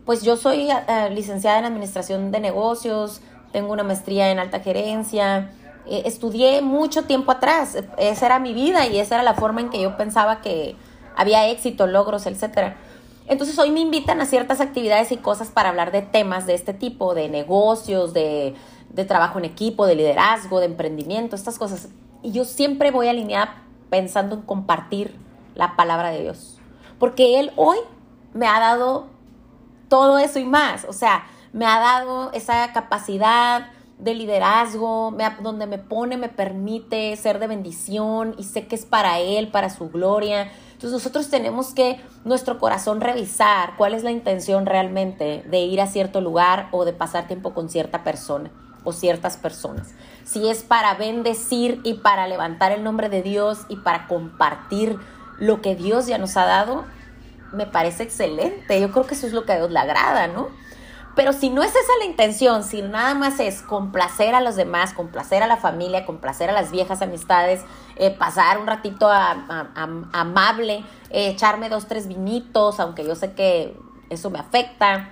[0.05, 3.19] pues yo soy eh, licenciada en Administración de Negocios,
[3.51, 5.51] tengo una maestría en alta gerencia,
[5.89, 9.82] estudié mucho tiempo atrás, esa era mi vida y esa era la forma en que
[9.82, 10.76] yo pensaba que
[11.15, 12.76] había éxito, logros, etc.
[13.28, 16.73] Entonces hoy me invitan a ciertas actividades y cosas para hablar de temas de este
[16.73, 18.56] tipo, de negocios, de,
[18.89, 21.89] de trabajo en equipo, de liderazgo, de emprendimiento, estas cosas.
[22.23, 25.15] Y yo siempre voy alineada pensando en compartir
[25.56, 26.60] la palabra de Dios.
[27.00, 27.78] Porque Él hoy
[28.34, 29.08] me ha dado
[29.89, 30.86] todo eso y más.
[30.86, 37.39] O sea, me ha dado esa capacidad de liderazgo, donde me pone, me permite ser
[37.39, 40.51] de bendición y sé que es para Él, para su gloria.
[40.73, 45.88] Entonces nosotros tenemos que nuestro corazón revisar cuál es la intención realmente de ir a
[45.88, 48.51] cierto lugar o de pasar tiempo con cierta persona
[48.83, 49.95] o ciertas personas.
[50.23, 54.99] Si es para bendecir y para levantar el nombre de Dios y para compartir
[55.39, 56.86] lo que Dios ya nos ha dado,
[57.51, 58.79] me parece excelente.
[58.79, 60.49] Yo creo que eso es lo que a Dios le agrada, ¿no?
[61.17, 64.93] Pero si no es esa la intención, si nada más es complacer a los demás,
[64.93, 67.63] complacer a la familia, complacer a las viejas amistades,
[67.95, 73.75] eh, pasar un ratito amable, eh, echarme dos, tres vinitos, aunque yo sé que
[74.12, 75.10] eso me afecta,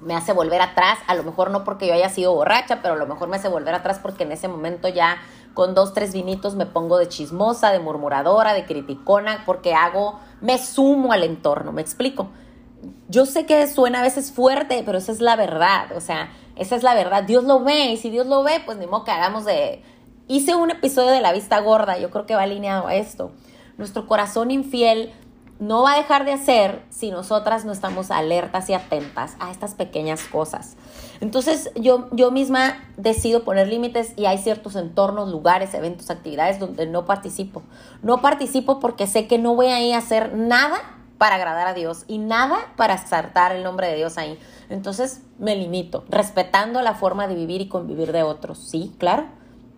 [0.00, 2.96] me hace volver atrás, a lo mejor no porque yo haya sido borracha, pero a
[2.96, 5.16] lo mejor me hace volver atrás porque en ese momento ya
[5.52, 10.58] con dos, tres vinitos me pongo de chismosa, de murmuradora, de criticona, porque hago, me
[10.58, 12.28] sumo al entorno, me explico
[13.08, 16.76] yo sé que suena a veces fuerte, pero esa es la verdad, o sea, esa
[16.76, 17.24] es la verdad.
[17.24, 19.82] Dios lo ve y si Dios lo ve, pues ni modo que hagamos de...
[20.26, 23.32] Hice un episodio de la vista gorda, yo creo que va alineado a esto.
[23.76, 25.12] Nuestro corazón infiel
[25.58, 29.74] no va a dejar de hacer si nosotras no estamos alertas y atentas a estas
[29.74, 30.76] pequeñas cosas.
[31.20, 36.86] Entonces yo, yo misma decido poner límites y hay ciertos entornos, lugares, eventos, actividades donde
[36.86, 37.62] no participo.
[38.02, 40.80] No participo porque sé que no voy a ir a hacer nada
[41.24, 44.38] para agradar a Dios y nada para exaltar el nombre de Dios ahí.
[44.68, 48.58] Entonces me limito, respetando la forma de vivir y convivir de otros.
[48.58, 49.24] Sí, claro,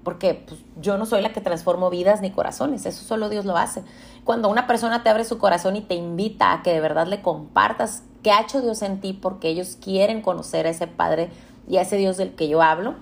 [0.02, 3.56] porque pues, yo no soy la que transformo vidas ni corazones, eso solo Dios lo
[3.56, 3.84] hace.
[4.24, 7.22] Cuando una persona te abre su corazón y te invita a que de verdad le
[7.22, 11.30] compartas qué ha hecho Dios en ti porque ellos quieren conocer a ese Padre
[11.68, 12.96] y a ese Dios del que yo hablo,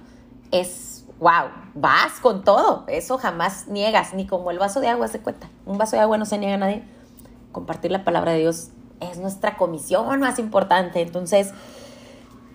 [0.51, 5.21] es wow, vas con todo, eso jamás niegas, ni como el vaso de agua se
[5.21, 5.49] cuenta.
[5.65, 6.94] Un vaso de agua no se niega a nadie
[7.55, 8.69] compartir la palabra de Dios
[9.01, 11.01] es nuestra comisión más importante.
[11.01, 11.53] Entonces,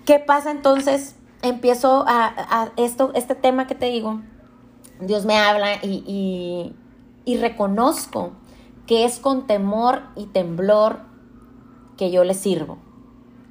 [0.05, 1.15] ¿qué pasa entonces?
[1.41, 4.21] Empiezo a, esto, este tema que te digo,
[4.99, 6.75] Dios me habla y,
[7.25, 8.33] y reconozco
[8.85, 10.99] que es con temor y temblor
[11.97, 12.77] que yo le sirvo,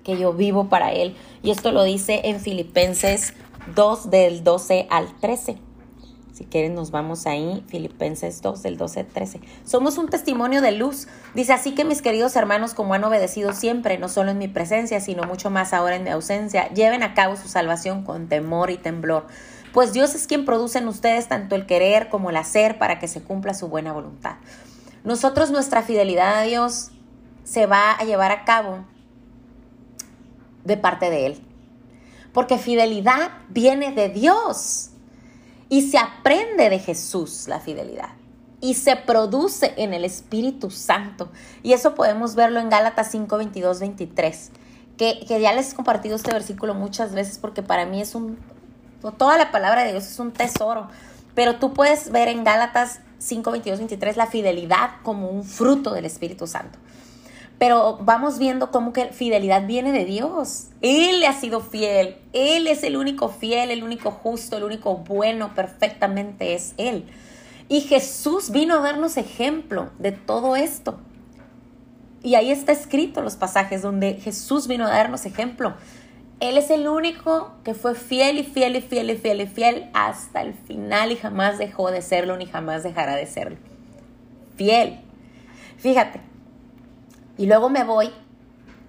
[0.05, 1.17] que yo vivo para Él.
[1.43, 3.35] Y esto lo dice en Filipenses
[3.75, 5.68] 2 del 12 al 13.
[6.39, 9.41] Si quieren, nos vamos ahí, Filipenses 2, del 12 al 13.
[9.65, 11.09] Somos un testimonio de luz.
[11.35, 15.01] Dice así que mis queridos hermanos, como han obedecido siempre, no solo en mi presencia,
[15.01, 18.77] sino mucho más ahora en mi ausencia, lleven a cabo su salvación con temor y
[18.77, 19.27] temblor.
[19.73, 23.09] Pues Dios es quien produce en ustedes tanto el querer como el hacer para que
[23.09, 24.37] se cumpla su buena voluntad.
[25.03, 26.93] Nosotros, nuestra fidelidad a Dios
[27.43, 28.85] se va a llevar a cabo
[30.63, 31.41] de parte de Él.
[32.33, 34.88] Porque fidelidad viene de Dios.
[35.69, 38.11] Y se aprende de Jesús la fidelidad.
[38.61, 41.31] Y se produce en el Espíritu Santo.
[41.63, 44.51] Y eso podemos verlo en Gálatas 5, 22, 23.
[44.97, 48.39] Que, que ya les he compartido este versículo muchas veces porque para mí es un...
[49.17, 50.89] Toda la palabra de Dios es un tesoro.
[51.35, 56.05] Pero tú puedes ver en Gálatas 5, 22, 23 la fidelidad como un fruto del
[56.05, 56.79] Espíritu Santo.
[57.59, 60.69] Pero vamos viendo cómo que fidelidad viene de Dios.
[60.81, 62.17] Él le ha sido fiel.
[62.33, 67.05] Él es el único fiel, el único justo, el único bueno, perfectamente es Él.
[67.69, 70.99] Y Jesús vino a darnos ejemplo de todo esto.
[72.23, 75.75] Y ahí está escrito los pasajes donde Jesús vino a darnos ejemplo.
[76.41, 79.91] Él es el único que fue fiel y fiel y fiel y fiel y fiel
[79.93, 83.57] hasta el final y jamás dejó de serlo ni jamás dejará de serlo.
[84.57, 85.01] Fiel.
[85.79, 86.21] Fíjate,
[87.39, 88.13] y luego me voy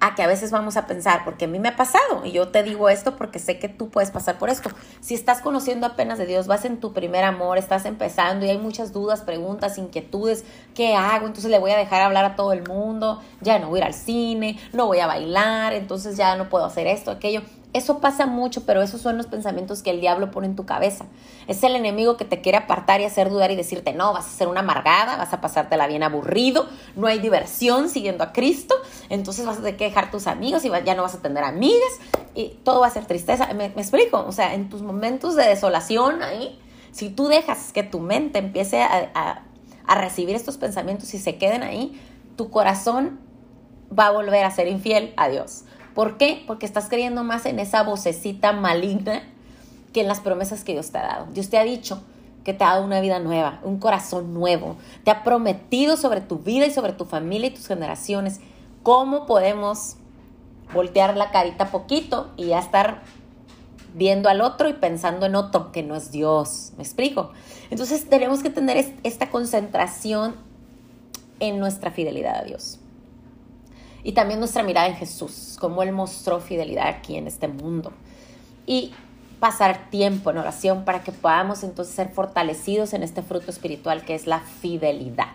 [0.02, 2.48] a que a veces vamos a pensar, porque a mí me ha pasado, y yo
[2.48, 4.70] te digo esto porque sé que tú puedes pasar por esto.
[5.02, 8.58] Si estás conociendo apenas de Dios, vas en tu primer amor, estás empezando y hay
[8.58, 11.28] muchas dudas, preguntas, inquietudes, ¿qué hago?
[11.28, 14.58] Entonces le voy a dejar hablar a todo el mundo, ya no voy al cine,
[14.74, 17.42] no voy a bailar, entonces ya no puedo hacer esto, aquello.
[17.72, 21.06] Eso pasa mucho, pero esos son los pensamientos que el diablo pone en tu cabeza.
[21.48, 24.30] Es el enemigo que te quiere apartar y hacer dudar y decirte, no, vas a
[24.30, 28.74] ser una amargada, vas a pasártela bien aburrido, no hay diversión siguiendo a Cristo,
[29.10, 32.00] entonces vas a tener que dejar tus amigos y ya no vas a tener amigas
[32.34, 33.54] y todo va a ser tristeza.
[33.54, 34.26] ¿Me, explico?
[34.28, 36.60] O sea, en tus momentos de desolación ahí,
[36.92, 39.44] si tú dejas que tu mente empiece a,
[39.86, 42.02] a recibir estos pensamientos y se queden ahí,
[42.36, 43.20] tu corazón
[43.98, 45.66] va a volver a ser infiel a Dios
[46.00, 46.46] ¿Por qué?
[46.48, 49.22] Porque estás creyendo más en esa vocecita maligna
[49.92, 51.26] que en las promesas que Dios te ha dado.
[51.34, 52.02] Dios te ha dicho
[52.46, 54.78] que te ha dado una vida nueva, un corazón nuevo.
[55.04, 58.40] Te ha prometido sobre tu vida y sobre tu familia y tus generaciones.
[58.82, 59.98] ¿Cómo podemos
[60.74, 63.02] voltear la carita poquito y ya estar
[63.94, 66.72] viendo al otro y pensando en otro que no es Dios?
[66.78, 67.34] ¿Me explico?
[67.72, 70.38] Entonces tenemos que tener esta concentración
[71.42, 72.80] en nuestra fidelidad a Dios.
[74.10, 77.92] Y también nuestra mirada en Jesús, cómo Él mostró fidelidad aquí en este mundo.
[78.66, 78.92] Y
[79.40, 84.16] pasar tiempo en oración para que podamos entonces ser fortalecidos en este fruto espiritual que
[84.16, 85.28] es la fidelidad.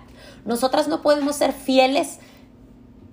[0.44, 2.18] Nosotras no podemos ser fieles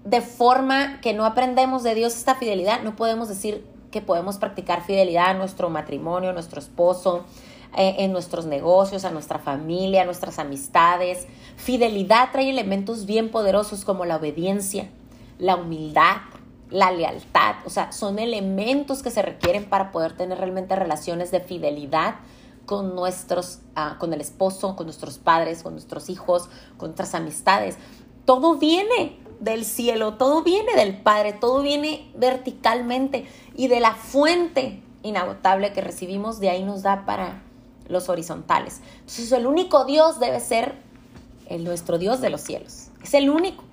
[0.03, 2.81] de forma que no aprendemos de Dios esta fidelidad.
[2.81, 7.25] No podemos decir que podemos practicar fidelidad a nuestro matrimonio, a nuestro esposo,
[7.77, 11.27] eh, en nuestros negocios, a nuestra familia, a nuestras amistades.
[11.55, 14.89] Fidelidad trae elementos bien poderosos como la obediencia,
[15.41, 16.17] la humildad,
[16.69, 21.39] la lealtad, o sea, son elementos que se requieren para poder tener realmente relaciones de
[21.39, 22.15] fidelidad
[22.67, 27.77] con nuestros, ah, con el esposo, con nuestros padres, con nuestros hijos, con nuestras amistades.
[28.23, 33.25] Todo viene del cielo, todo viene del Padre, todo viene verticalmente
[33.55, 37.41] y de la fuente inagotable que recibimos, de ahí nos da para
[37.87, 38.81] los horizontales.
[38.99, 40.75] Entonces el único Dios debe ser
[41.57, 42.89] nuestro Dios de los cielos.
[43.03, 43.63] Es el único.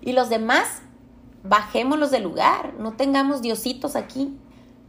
[0.00, 0.80] Y los demás
[1.42, 4.36] bajémoslos del lugar, no tengamos diositos aquí.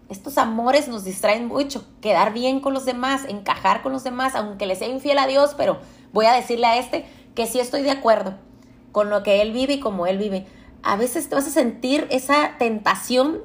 [0.10, 4.66] Estos amores nos distraen mucho, quedar bien con los demás, encajar con los demás, aunque
[4.66, 5.80] le sea infiel a Dios, pero
[6.14, 8.34] voy a decirle a este que sí estoy de acuerdo
[8.92, 10.48] con lo que él vive y como él vive.
[10.82, 13.42] A veces te vas a sentir esa tentación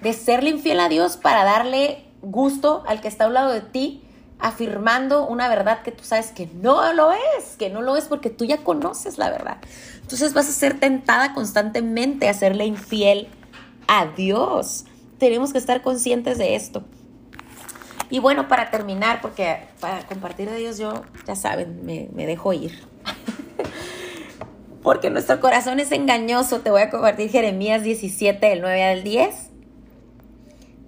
[0.00, 3.60] de serle infiel a Dios para darle gusto al que está a un lado de
[3.60, 4.04] ti,
[4.38, 8.30] afirmando una verdad que tú sabes que no lo es, que no lo es porque
[8.30, 9.58] tú ya conoces la verdad.
[10.10, 13.28] Entonces vas a ser tentada constantemente a serle infiel
[13.86, 14.84] a Dios.
[15.18, 16.82] Tenemos que estar conscientes de esto.
[18.10, 22.76] Y bueno, para terminar, porque para compartir de Dios yo, ya saben, me, dejo ir.
[24.82, 26.58] porque nuestro corazón es engañoso.
[26.58, 29.50] Te voy a compartir Jeremías 17, del 9 al 10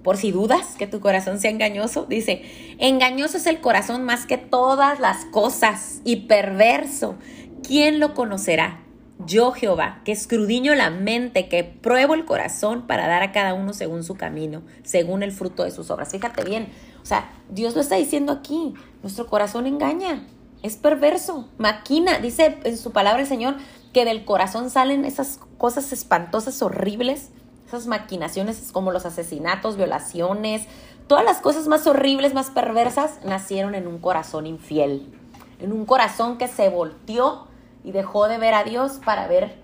[0.03, 2.43] por si dudas que tu corazón sea engañoso, dice,
[2.79, 7.15] engañoso es el corazón más que todas las cosas y perverso.
[7.63, 8.83] ¿Quién lo conocerá?
[9.27, 13.73] Yo Jehová, que escrudiño la mente, que pruebo el corazón para dar a cada uno
[13.73, 16.11] según su camino, según el fruto de sus obras.
[16.11, 16.69] Fíjate bien,
[17.03, 18.75] o sea, Dios lo está diciendo aquí.
[19.03, 20.27] Nuestro corazón engaña,
[20.63, 22.19] es perverso, maquina.
[22.19, 23.57] Dice en su palabra el Señor
[23.93, 27.31] que del corazón salen esas cosas espantosas, horribles,
[27.67, 30.67] esas maquinaciones como los asesinatos, violaciones,
[31.07, 35.13] todas las cosas más horribles, más perversas, nacieron en un corazón infiel,
[35.59, 37.49] en un corazón que se volteó
[37.85, 39.57] y dejó de ver a Dios para ver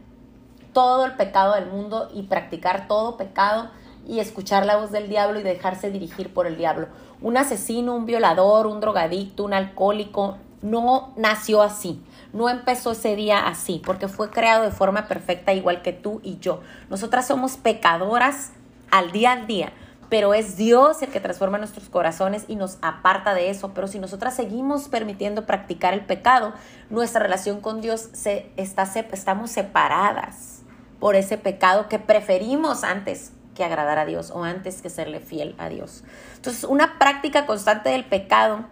[0.73, 3.71] todo el pecado del mundo y practicar todo pecado
[4.07, 6.89] y escuchar la voz del diablo y dejarse dirigir por el diablo.
[7.21, 12.03] Un asesino, un violador, un drogadicto, un alcohólico, no nació así.
[12.33, 16.39] No empezó ese día así, porque fue creado de forma perfecta igual que tú y
[16.39, 16.61] yo.
[16.91, 18.53] Nosotras somos pecadoras
[18.91, 19.73] al día al día,
[20.09, 23.73] pero es Dios el que transforma nuestros corazones y nos aparta de eso.
[23.75, 26.55] Pero si nosotras seguimos permitiendo practicar el pecado,
[26.91, 30.63] nuestra relación con Dios se, está, estamos separadas
[30.99, 35.55] por ese pecado que preferimos antes que agradar a Dios o antes que serle fiel
[35.59, 36.05] a Dios.
[36.37, 38.65] Entonces, una práctica constante del pecado,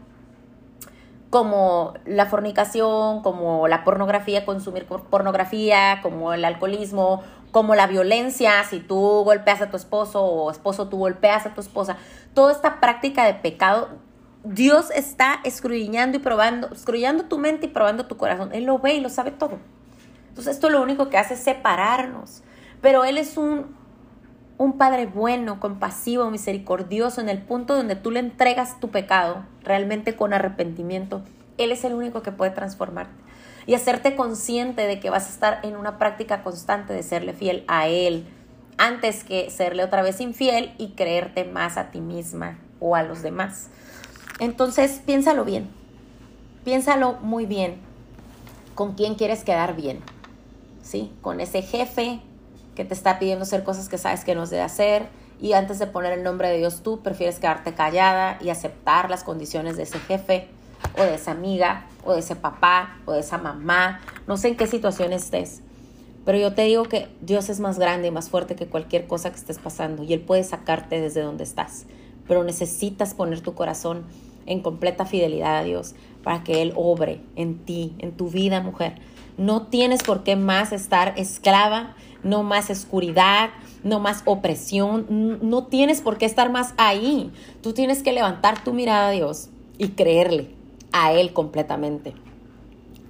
[1.29, 8.81] como la fornicación, como la pornografía, consumir pornografía, como el alcoholismo, como la violencia, si
[8.81, 11.97] tú golpeas a tu esposo o esposo tú golpeas a tu esposa,
[12.35, 13.89] toda esta práctica de pecado,
[14.45, 18.51] Dios está escruñando y probando, escruñando tu mente y probando tu corazón.
[18.53, 19.59] Él lo ve y lo sabe todo.
[20.29, 22.43] Entonces esto lo único que hace es separarnos.
[22.81, 23.75] Pero Él es un
[24.59, 30.17] un Padre bueno, compasivo, misericordioso, en el punto donde tú le entregas tu pecado realmente
[30.17, 31.23] con arrepentimiento,
[31.59, 33.26] Él es el único que puede transformarte
[33.67, 37.65] y hacerte consciente de que vas a estar en una práctica constante de serle fiel
[37.69, 38.27] a Él
[38.79, 43.23] antes que serle otra vez infiel y creerte más a ti misma o a los
[43.23, 43.69] demás.
[44.39, 45.69] Entonces, piénsalo bien,
[46.65, 47.77] piénsalo muy bien,
[48.75, 50.01] con quién quieres quedar bien,
[50.83, 51.11] ¿sí?
[51.23, 52.21] Con ese jefe
[52.75, 55.07] que te está pidiendo hacer cosas que sabes que no debe hacer
[55.41, 59.25] y antes de poner el nombre de Dios tú prefieres quedarte callada y aceptar las
[59.25, 60.49] condiciones de ese jefe
[60.99, 64.57] o de esa amiga o de ese papá o de esa mamá, no sé en
[64.57, 65.63] qué situación estés.
[66.25, 69.31] Pero yo te digo que Dios es más grande y más fuerte que cualquier cosa
[69.31, 71.87] que estés pasando y Él puede sacarte desde donde estás.
[72.27, 74.05] Pero necesitas poner tu corazón
[74.47, 78.95] en completa fidelidad a Dios para que Él obre en ti, en tu vida, mujer.
[79.39, 81.95] No tienes por qué más estar esclava
[82.27, 83.51] no más oscuridad,
[83.85, 85.07] no más opresión,
[85.43, 87.31] no tienes por qué estar más ahí.
[87.63, 90.56] Tú tienes que levantar tu mirada a Dios y creerle
[91.05, 92.15] a Él completamente.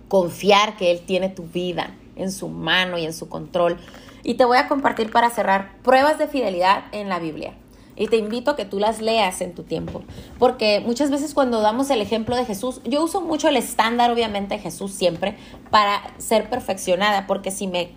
[0.08, 3.78] Confiar que Él tiene tu vida en su mano y en su control.
[4.22, 7.54] Y te voy a compartir para cerrar pruebas de fidelidad en la Biblia.
[7.94, 10.02] Y te invito a que tú las leas en tu tiempo.
[10.38, 14.56] Porque muchas veces cuando damos el ejemplo de Jesús, yo uso mucho el estándar, obviamente,
[14.56, 15.36] de Jesús siempre,
[15.70, 17.26] para ser perfeccionada.
[17.26, 17.90] Porque si me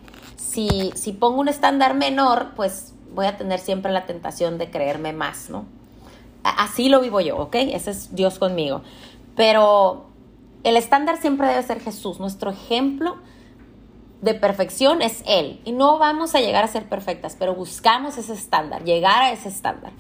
[0.49, 5.13] si, si pongo un estándar menor, pues voy a tener siempre la tentación de creerme
[5.13, 5.65] más, ¿no?
[6.43, 7.55] Así lo vivo yo, ¿ok?
[7.55, 8.81] Ese es Dios conmigo.
[9.39, 10.07] Pero
[10.65, 12.19] el estándar siempre debe ser Jesús.
[12.19, 13.15] Nuestro ejemplo
[14.19, 15.61] de perfección es Él.
[15.63, 19.47] Y no vamos a llegar a ser perfectas, pero buscamos ese estándar, llegar a ese
[19.47, 19.93] estándar.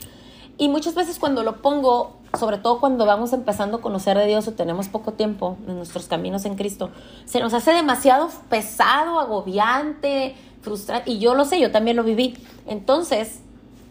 [0.57, 4.45] Y muchas veces cuando lo pongo, sobre todo cuando vamos empezando a conocer de Dios
[4.49, 6.91] o tenemos poco tiempo en nuestros caminos en Cristo,
[7.23, 11.11] se nos hace demasiado pesado, agobiante, frustrante.
[11.11, 12.35] Y yo lo sé, yo también lo viví.
[12.67, 13.39] Entonces,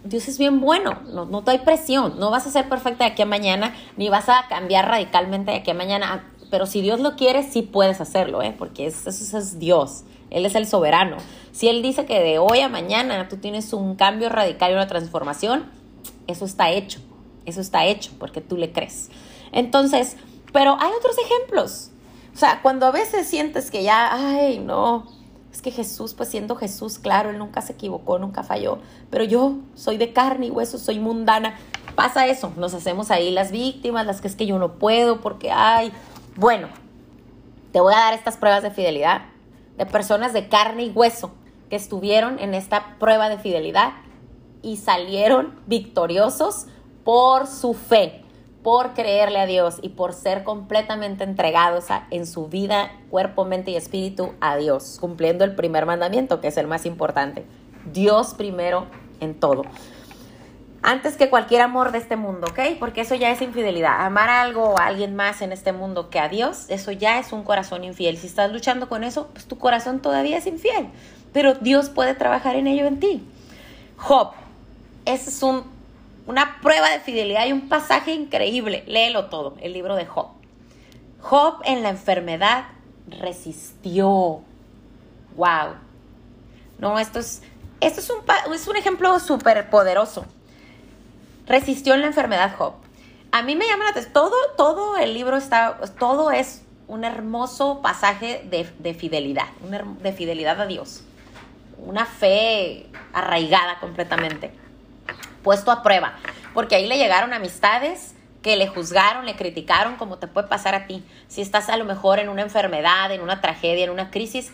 [0.09, 3.11] Dios es bien bueno, no, no te hay presión, no vas a ser perfecta de
[3.12, 6.25] aquí a mañana, ni vas a cambiar radicalmente de aquí a mañana.
[6.51, 8.55] Pero si Dios lo quiere, sí puedes hacerlo, ¿eh?
[8.57, 10.05] porque eso es Dios.
[10.31, 11.18] Él es el soberano.
[11.53, 14.87] Si Él dice que de hoy a mañana tú tienes un cambio radical y una
[14.87, 15.71] transformación,
[16.27, 17.01] eso está hecho,
[17.44, 19.11] eso está hecho porque tú le crees.
[19.53, 20.16] Entonces,
[20.53, 21.90] pero hay otros ejemplos.
[22.35, 25.07] O sea, cuando a veces sientes que ya, ay, no,
[25.59, 28.79] es que Jesús, pues siendo Jesús, claro, él nunca se equivocó, nunca falló,
[29.11, 31.59] pero yo soy de carne y hueso, soy mundana.
[31.97, 35.51] Pasa eso, nos hacemos ahí las víctimas, las que es que yo no puedo porque,
[35.51, 35.90] ay,
[36.37, 36.68] bueno,
[37.73, 39.23] te voy a dar estas pruebas de fidelidad
[39.77, 41.33] de personas de carne y hueso
[41.71, 43.94] que estuvieron en esta prueba de fidelidad
[44.63, 46.67] y salieron victoriosos
[47.02, 48.23] por su fe,
[48.69, 53.77] por creerle a Dios y por ser completamente entregados en su vida, cuerpo, mente y
[53.77, 57.46] espíritu a Dios, cumpliendo el primer mandamiento, que es el más importante.
[57.94, 58.85] Dios primero
[59.21, 59.62] en todo.
[60.83, 62.77] Antes que cualquier amor de este mundo, ¿ok?
[62.79, 64.04] Porque eso ya es infidelidad.
[64.04, 67.19] Amar a algo o a alguien más en este mundo que a Dios, eso ya
[67.19, 68.19] es un corazón infiel.
[68.19, 70.88] Si estás luchando con eso, pues tu corazón todavía es infiel.
[71.33, 73.27] Pero Dios puede trabajar en ello en ti.
[73.96, 74.33] Job,
[75.06, 75.77] esa es un,
[76.29, 78.85] una prueba de fidelidad y un pasaje increíble.
[78.87, 80.29] Léelo todo, el libro de Job.
[81.20, 82.66] Job en la enfermedad
[83.06, 84.42] resistió.
[85.37, 85.76] Wow.
[86.79, 87.42] No, esto es,
[87.81, 88.18] esto es un,
[88.54, 90.26] es un ejemplo súper poderoso.
[91.46, 92.74] Resistió en la enfermedad Job.
[93.33, 97.81] a mí me llama la atención, todo, todo el libro está, todo es un hermoso
[97.81, 99.48] pasaje de, fidelidad,
[100.02, 101.04] de fidelidad a Dios,
[101.79, 104.52] una fe arraigada completamente,
[105.49, 106.13] puesto a prueba,
[106.53, 110.87] porque ahí le llegaron amistades que le juzgaron, le criticaron, como te puede pasar a
[110.87, 111.03] ti.
[111.27, 114.53] Si estás a lo mejor en una enfermedad, en una tragedia, en una crisis,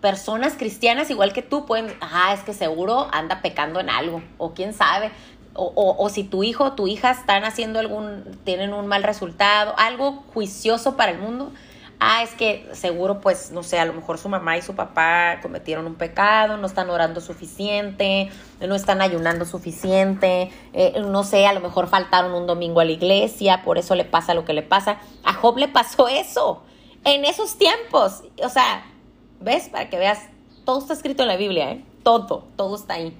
[0.00, 4.54] personas cristianas igual que tú pueden, ah, es que seguro anda pecando en algo, o
[4.54, 5.10] quién sabe,
[5.52, 9.74] o, o, si tu hijo o tu hija están haciendo algún, tienen un mal resultado,
[9.76, 11.52] algo juicioso para el mundo,
[12.00, 15.38] ah, es que seguro, pues, no sé, a lo mejor su mamá y su papá
[15.42, 18.30] cometieron un pecado, no están orando suficiente,
[18.66, 22.92] no están ayunando suficiente, eh, no sé, a lo mejor faltaron un domingo a la
[22.92, 24.98] iglesia, por eso le pasa lo que le pasa.
[25.24, 26.62] A Job le pasó eso
[27.04, 28.22] en esos tiempos.
[28.42, 28.84] O sea,
[29.40, 29.68] ¿ves?
[29.68, 30.20] Para que veas,
[30.64, 31.84] todo está escrito en la Biblia, ¿eh?
[32.02, 33.16] Todo, todo está ahí.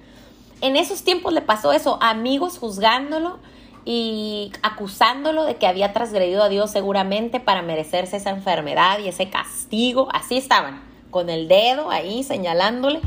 [0.61, 3.39] En esos tiempos le pasó eso, amigos juzgándolo
[3.85, 9.29] y acusándolo de que había transgredido a Dios seguramente para merecerse esa enfermedad y ese
[9.29, 10.07] castigo.
[10.13, 13.01] Así estaban, con el dedo ahí señalándole.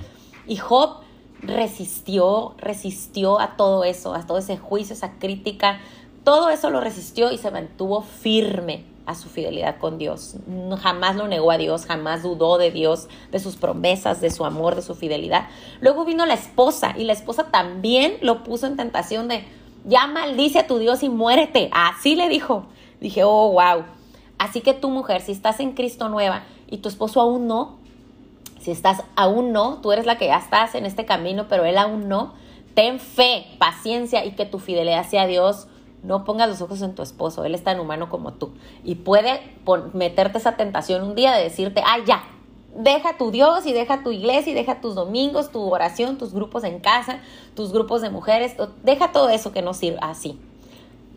[0.47, 0.99] Y Job
[1.43, 5.81] resistió, resistió a todo eso, a todo ese juicio, esa crítica.
[6.25, 10.37] Todo eso lo resistió y se mantuvo firme a su fidelidad con Dios.
[10.81, 14.75] Jamás lo negó a Dios, jamás dudó de Dios, de sus promesas, de su amor,
[14.75, 15.49] de su fidelidad.
[15.81, 19.45] Luego vino la esposa y la esposa también lo puso en tentación de,
[19.85, 21.71] ya maldice a tu Dios y muérete.
[21.73, 22.67] Así le dijo.
[23.01, 23.85] Dije, oh, wow.
[24.39, 27.77] Así que tu mujer, si estás en Cristo nueva y tu esposo aún no,
[28.61, 31.79] si estás aún no, tú eres la que ya estás en este camino, pero él
[31.79, 32.33] aún no,
[32.75, 35.69] ten fe, paciencia y que tu fidelidad sea Dios.
[36.03, 38.53] No pongas los ojos en tu esposo, él es tan humano como tú.
[38.83, 39.41] Y puede
[39.93, 42.25] meterte esa tentación un día de decirte, ay, ya,
[42.75, 46.65] deja tu Dios y deja tu iglesia y deja tus domingos, tu oración, tus grupos
[46.65, 47.21] en casa,
[47.55, 50.39] tus grupos de mujeres, deja todo eso que no sirve así.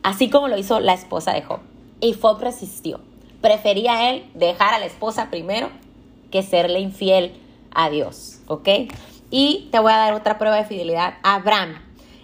[0.03, 1.59] Así como lo hizo la esposa de Job.
[1.99, 2.99] Y Job resistió.
[3.41, 5.69] Prefería él dejar a la esposa primero
[6.31, 7.33] que serle infiel
[7.71, 8.69] a Dios, ¿ok?
[9.29, 11.15] Y te voy a dar otra prueba de fidelidad.
[11.23, 11.81] Abraham,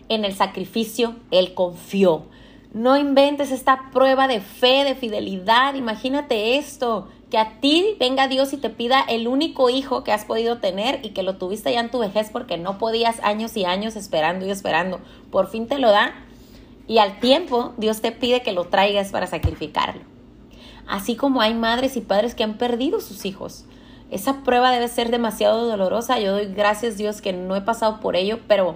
[0.10, 2.24] en el sacrificio, él confió.
[2.74, 5.76] No inventes esta prueba de fe, de fidelidad.
[5.76, 10.24] Imagínate esto que a ti venga Dios y te pida el único hijo que has
[10.24, 13.66] podido tener y que lo tuviste ya en tu vejez porque no podías años y
[13.66, 15.00] años esperando y esperando.
[15.32, 16.14] Por fin te lo da
[16.88, 20.04] y al tiempo Dios te pide que lo traigas para sacrificarlo.
[20.88, 23.66] Así como hay madres y padres que han perdido sus hijos.
[24.12, 26.20] Esa prueba debe ser demasiado dolorosa.
[26.20, 28.76] Yo doy gracias Dios que no he pasado por ello, pero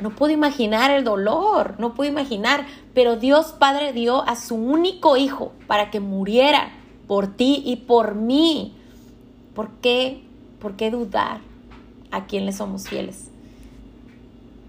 [0.00, 2.66] no puedo imaginar el dolor, no puedo imaginar.
[2.92, 6.72] Pero Dios Padre dio a su único hijo para que muriera
[7.12, 8.72] por ti y por mí.
[9.54, 10.24] ¿Por qué?
[10.58, 11.40] ¿Por qué dudar
[12.10, 13.28] a quién le somos fieles?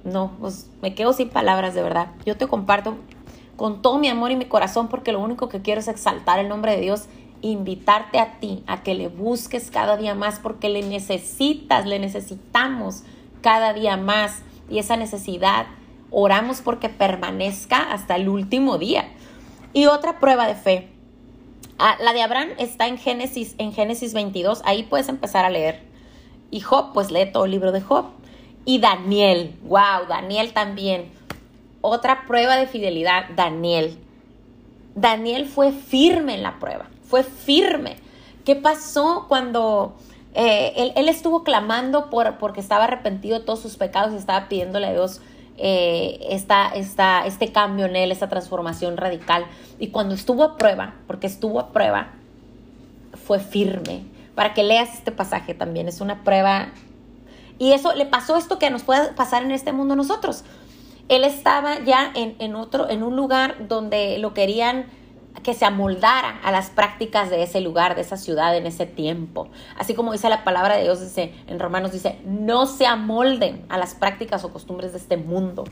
[0.04, 2.10] No, pues me quedo sin palabras de verdad.
[2.26, 2.98] Yo te comparto
[3.56, 6.50] con todo mi amor y mi corazón porque lo único que quiero es exaltar el
[6.50, 7.06] nombre de Dios,
[7.41, 13.04] invitarte a ti a que le busques cada día más porque le necesitas, le necesitamos
[13.41, 15.68] cada día más y esa necesidad
[16.12, 19.06] oramos porque permanezca hasta el último día.
[19.72, 20.93] Y otra prueba de fe
[21.80, 25.82] Ah, la de Abraham está en Génesis, en Génesis 22, ahí puedes empezar a leer.
[26.52, 28.06] Y Job, pues lee todo el libro de Job.
[28.66, 31.12] Y Daniel, wow, Daniel también.
[31.82, 33.98] Otra prueba de fidelidad, Daniel.
[34.96, 37.98] Daniel fue firme en la prueba, fue firme.
[38.46, 39.96] ¿Qué pasó cuando
[40.36, 44.88] eh, él, estuvo clamando por, porque estaba arrepentido de todos sus pecados y estaba pidiéndole
[44.88, 45.22] a Dios
[45.58, 49.45] eh, esta, este cambio en él, esta transformación radical.
[49.80, 52.14] Y cuando estuvo a prueba, porque estuvo a prueba,
[53.26, 54.04] fue firme.
[54.36, 56.70] Para que leas este pasaje también, es una prueba.
[57.60, 60.43] Y eso le pasó esto que nos puede pasar en este mundo a nosotros.
[61.10, 64.86] Él estaba ya en, en otro, en un lugar donde lo querían
[65.42, 69.50] que se amoldara a las prácticas de ese lugar, de esa ciudad, en ese tiempo.
[69.78, 73.78] Así como dice la palabra de Dios dice, en Romanos dice, no se amolden a
[73.78, 75.64] las prácticas o costumbres de este mundo,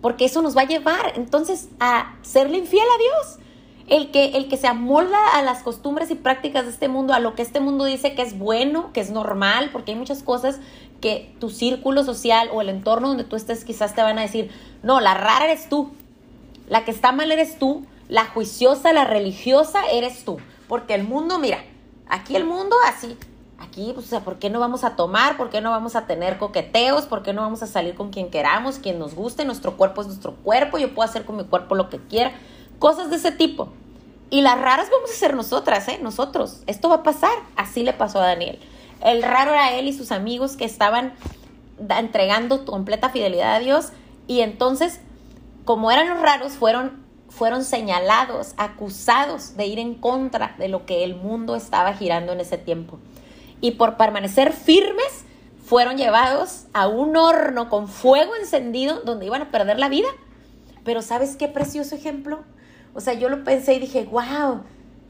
[0.00, 3.44] porque eso nos va a llevar entonces a serle infiel a Dios.
[3.88, 7.20] El que, el que se amolda a las costumbres y prácticas de este mundo, a
[7.20, 10.60] lo que este mundo dice que es bueno, que es normal, porque hay muchas cosas
[11.00, 14.50] que tu círculo social o el entorno donde tú estés quizás te van a decir,
[14.82, 15.90] no, la rara eres tú,
[16.68, 20.38] la que está mal eres tú, la juiciosa, la religiosa eres tú.
[20.66, 21.58] Porque el mundo, mira,
[22.08, 23.16] aquí el mundo así.
[23.58, 25.36] Aquí, pues, o sea, ¿por qué no vamos a tomar?
[25.36, 27.06] ¿Por qué no vamos a tener coqueteos?
[27.06, 29.44] ¿Por qué no vamos a salir con quien queramos, quien nos guste?
[29.44, 32.32] Nuestro cuerpo es nuestro cuerpo, yo puedo hacer con mi cuerpo lo que quiera.
[32.78, 33.68] Cosas de ese tipo.
[34.30, 35.98] Y las raras vamos a ser nosotras, ¿eh?
[36.00, 36.62] Nosotros.
[36.66, 37.32] Esto va a pasar.
[37.56, 38.60] Así le pasó a Daniel.
[39.02, 41.14] El raro era él y sus amigos que estaban
[41.88, 43.88] entregando completa fidelidad a Dios.
[44.28, 45.00] Y entonces,
[45.64, 51.04] como eran los raros, fueron fueron señalados, acusados de ir en contra de lo que
[51.04, 52.98] el mundo estaba girando en ese tiempo.
[53.60, 55.24] Y por permanecer firmes,
[55.64, 60.08] fueron llevados a un horno con fuego encendido donde iban a perder la vida.
[60.84, 62.44] Pero ¿sabes qué precioso ejemplo?
[62.94, 64.62] O sea, yo lo pensé y dije, wow,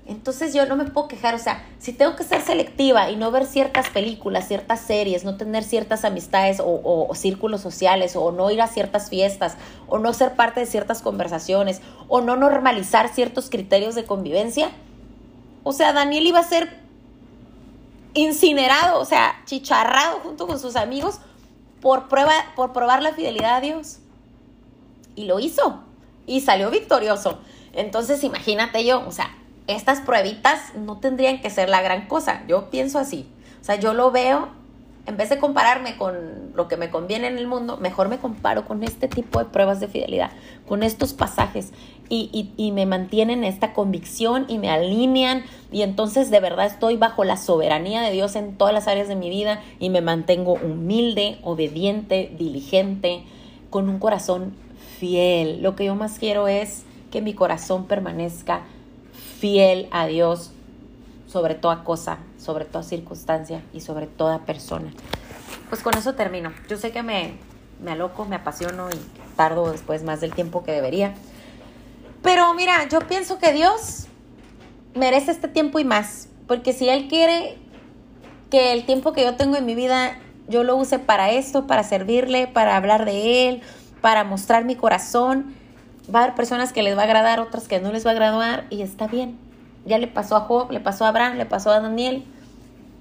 [0.08, 3.30] entonces yo no me puedo quejar, o sea, si tengo que ser selectiva y no
[3.30, 8.62] ver ciertas películas, ciertas series, no tener ciertas amistades o, círculos sociales, o no ir
[8.62, 13.94] a ciertas fiestas, o no ser parte de ciertas conversaciones, o no normalizar ciertos criterios
[13.94, 14.70] de convivencia,
[15.62, 16.78] o sea, Daniel iba a ser
[18.14, 21.18] incinerado, o sea, chicharrado junto con sus amigos
[21.82, 23.98] por, prueba, por probar la fidelidad a Dios.
[25.16, 25.82] Y lo hizo,
[26.26, 27.40] y salió victorioso.
[27.74, 29.37] Entonces, imagínate yo, o sea,
[29.68, 32.42] estas pruebitas no tendrían que ser la gran cosa.
[32.48, 33.28] Yo pienso así.
[33.60, 34.48] O sea, yo lo veo,
[35.06, 38.64] en vez de compararme con lo que me conviene en el mundo, mejor me comparo
[38.64, 40.30] con este tipo de pruebas de fidelidad,
[40.66, 41.72] con estos pasajes.
[42.08, 47.22] Y, y, me mantienen esta convicción y me alinean y entonces de verdad estoy bajo
[47.22, 51.38] la soberanía de Dios en todas las áreas de mi vida y me mantengo humilde,
[51.42, 53.24] obediente, diligente,
[53.68, 54.54] con un corazón
[54.98, 55.62] fiel.
[55.62, 58.62] Lo que yo más quiero es que mi corazón permanezca
[59.38, 60.50] fiel a Dios
[61.26, 64.92] sobre toda cosa, sobre toda circunstancia y sobre toda persona.
[65.68, 66.52] Pues con eso termino.
[66.68, 67.34] Yo sé que me,
[67.82, 68.96] me aloco, me apasiono y
[69.36, 71.14] tardo después más del tiempo que debería.
[72.22, 74.06] Pero mira, yo pienso que Dios
[74.94, 76.28] merece este tiempo y más.
[76.46, 77.58] Porque si Él quiere
[78.50, 80.18] que el tiempo que yo tengo en mi vida
[80.48, 83.62] yo lo use para esto, para servirle, para hablar de Él,
[84.00, 85.54] para mostrar mi corazón,
[86.12, 88.12] va a haber personas que les va a agradar, otras que no les va a
[88.12, 89.38] agradar y está bien.
[89.84, 92.24] Ya le pasó a Job, le pasó a Abraham, le pasó a Daniel.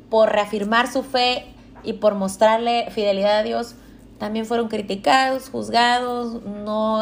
[0.09, 1.45] Por reafirmar su fe
[1.83, 3.75] y por mostrarle fidelidad a Dios,
[4.19, 7.01] también fueron criticados, juzgados, no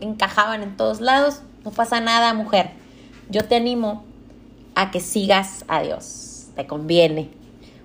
[0.00, 1.40] encajaban en todos lados.
[1.64, 2.70] No pasa nada, mujer.
[3.30, 4.04] Yo te animo
[4.74, 6.48] a que sigas a Dios.
[6.54, 7.30] Te conviene.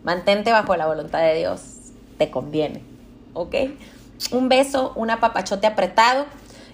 [0.04, 1.62] Mantente bajo la voluntad de Dios.
[2.18, 2.84] Te conviene.
[3.34, 3.56] ¿Ok?
[4.32, 6.26] Un beso, un apapachote apretado.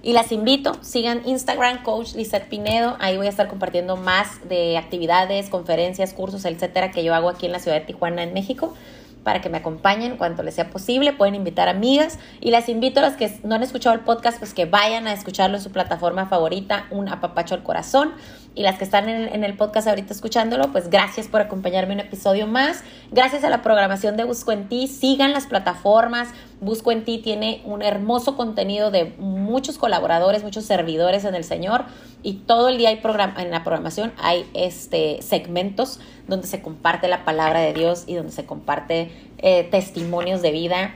[0.06, 2.96] Y las invito, sigan Instagram, Coach Lizette Pinedo.
[3.00, 7.48] Ahí voy a estar compartiendo más de actividades, conferencias, cursos, etcétera, que yo hago aquí
[7.48, 8.76] en la ciudad de Tijuana, en México
[9.24, 11.12] para que me acompañen cuanto les sea posible.
[11.12, 14.54] Pueden invitar amigas y las invito a las que no han escuchado el podcast, pues
[14.54, 18.14] que vayan a escucharlo en su plataforma favorita, un apapacho al corazón.
[18.56, 22.06] Y las que están en, el podcast ahorita escuchándolo, pues gracias por acompañarme en un
[22.06, 22.86] episodio más.
[23.12, 24.88] Gracias a la programación de Busco en Ti.
[24.88, 26.30] Sigan las plataformas.
[26.62, 31.84] Busco en Ti tiene un hermoso contenido de muchos colaboradores, muchos servidores en el Señor.
[32.24, 36.00] Y todo el día hay programa, en la programación hay este, segmentos
[36.30, 40.96] donde se comparte la palabra de Dios y donde se comparte eh, testimonios de vida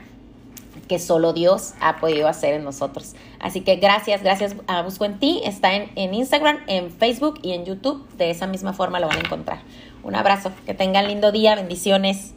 [0.90, 3.14] que solo Dios ha podido hacer en nosotros.
[3.38, 5.40] Así que gracias, gracias a Busco en Ti.
[5.44, 8.04] Está en, en Instagram, en Facebook y en YouTube.
[8.16, 9.60] De esa misma forma lo van a encontrar.
[10.02, 12.34] Un abrazo, que tengan lindo día, bendiciones.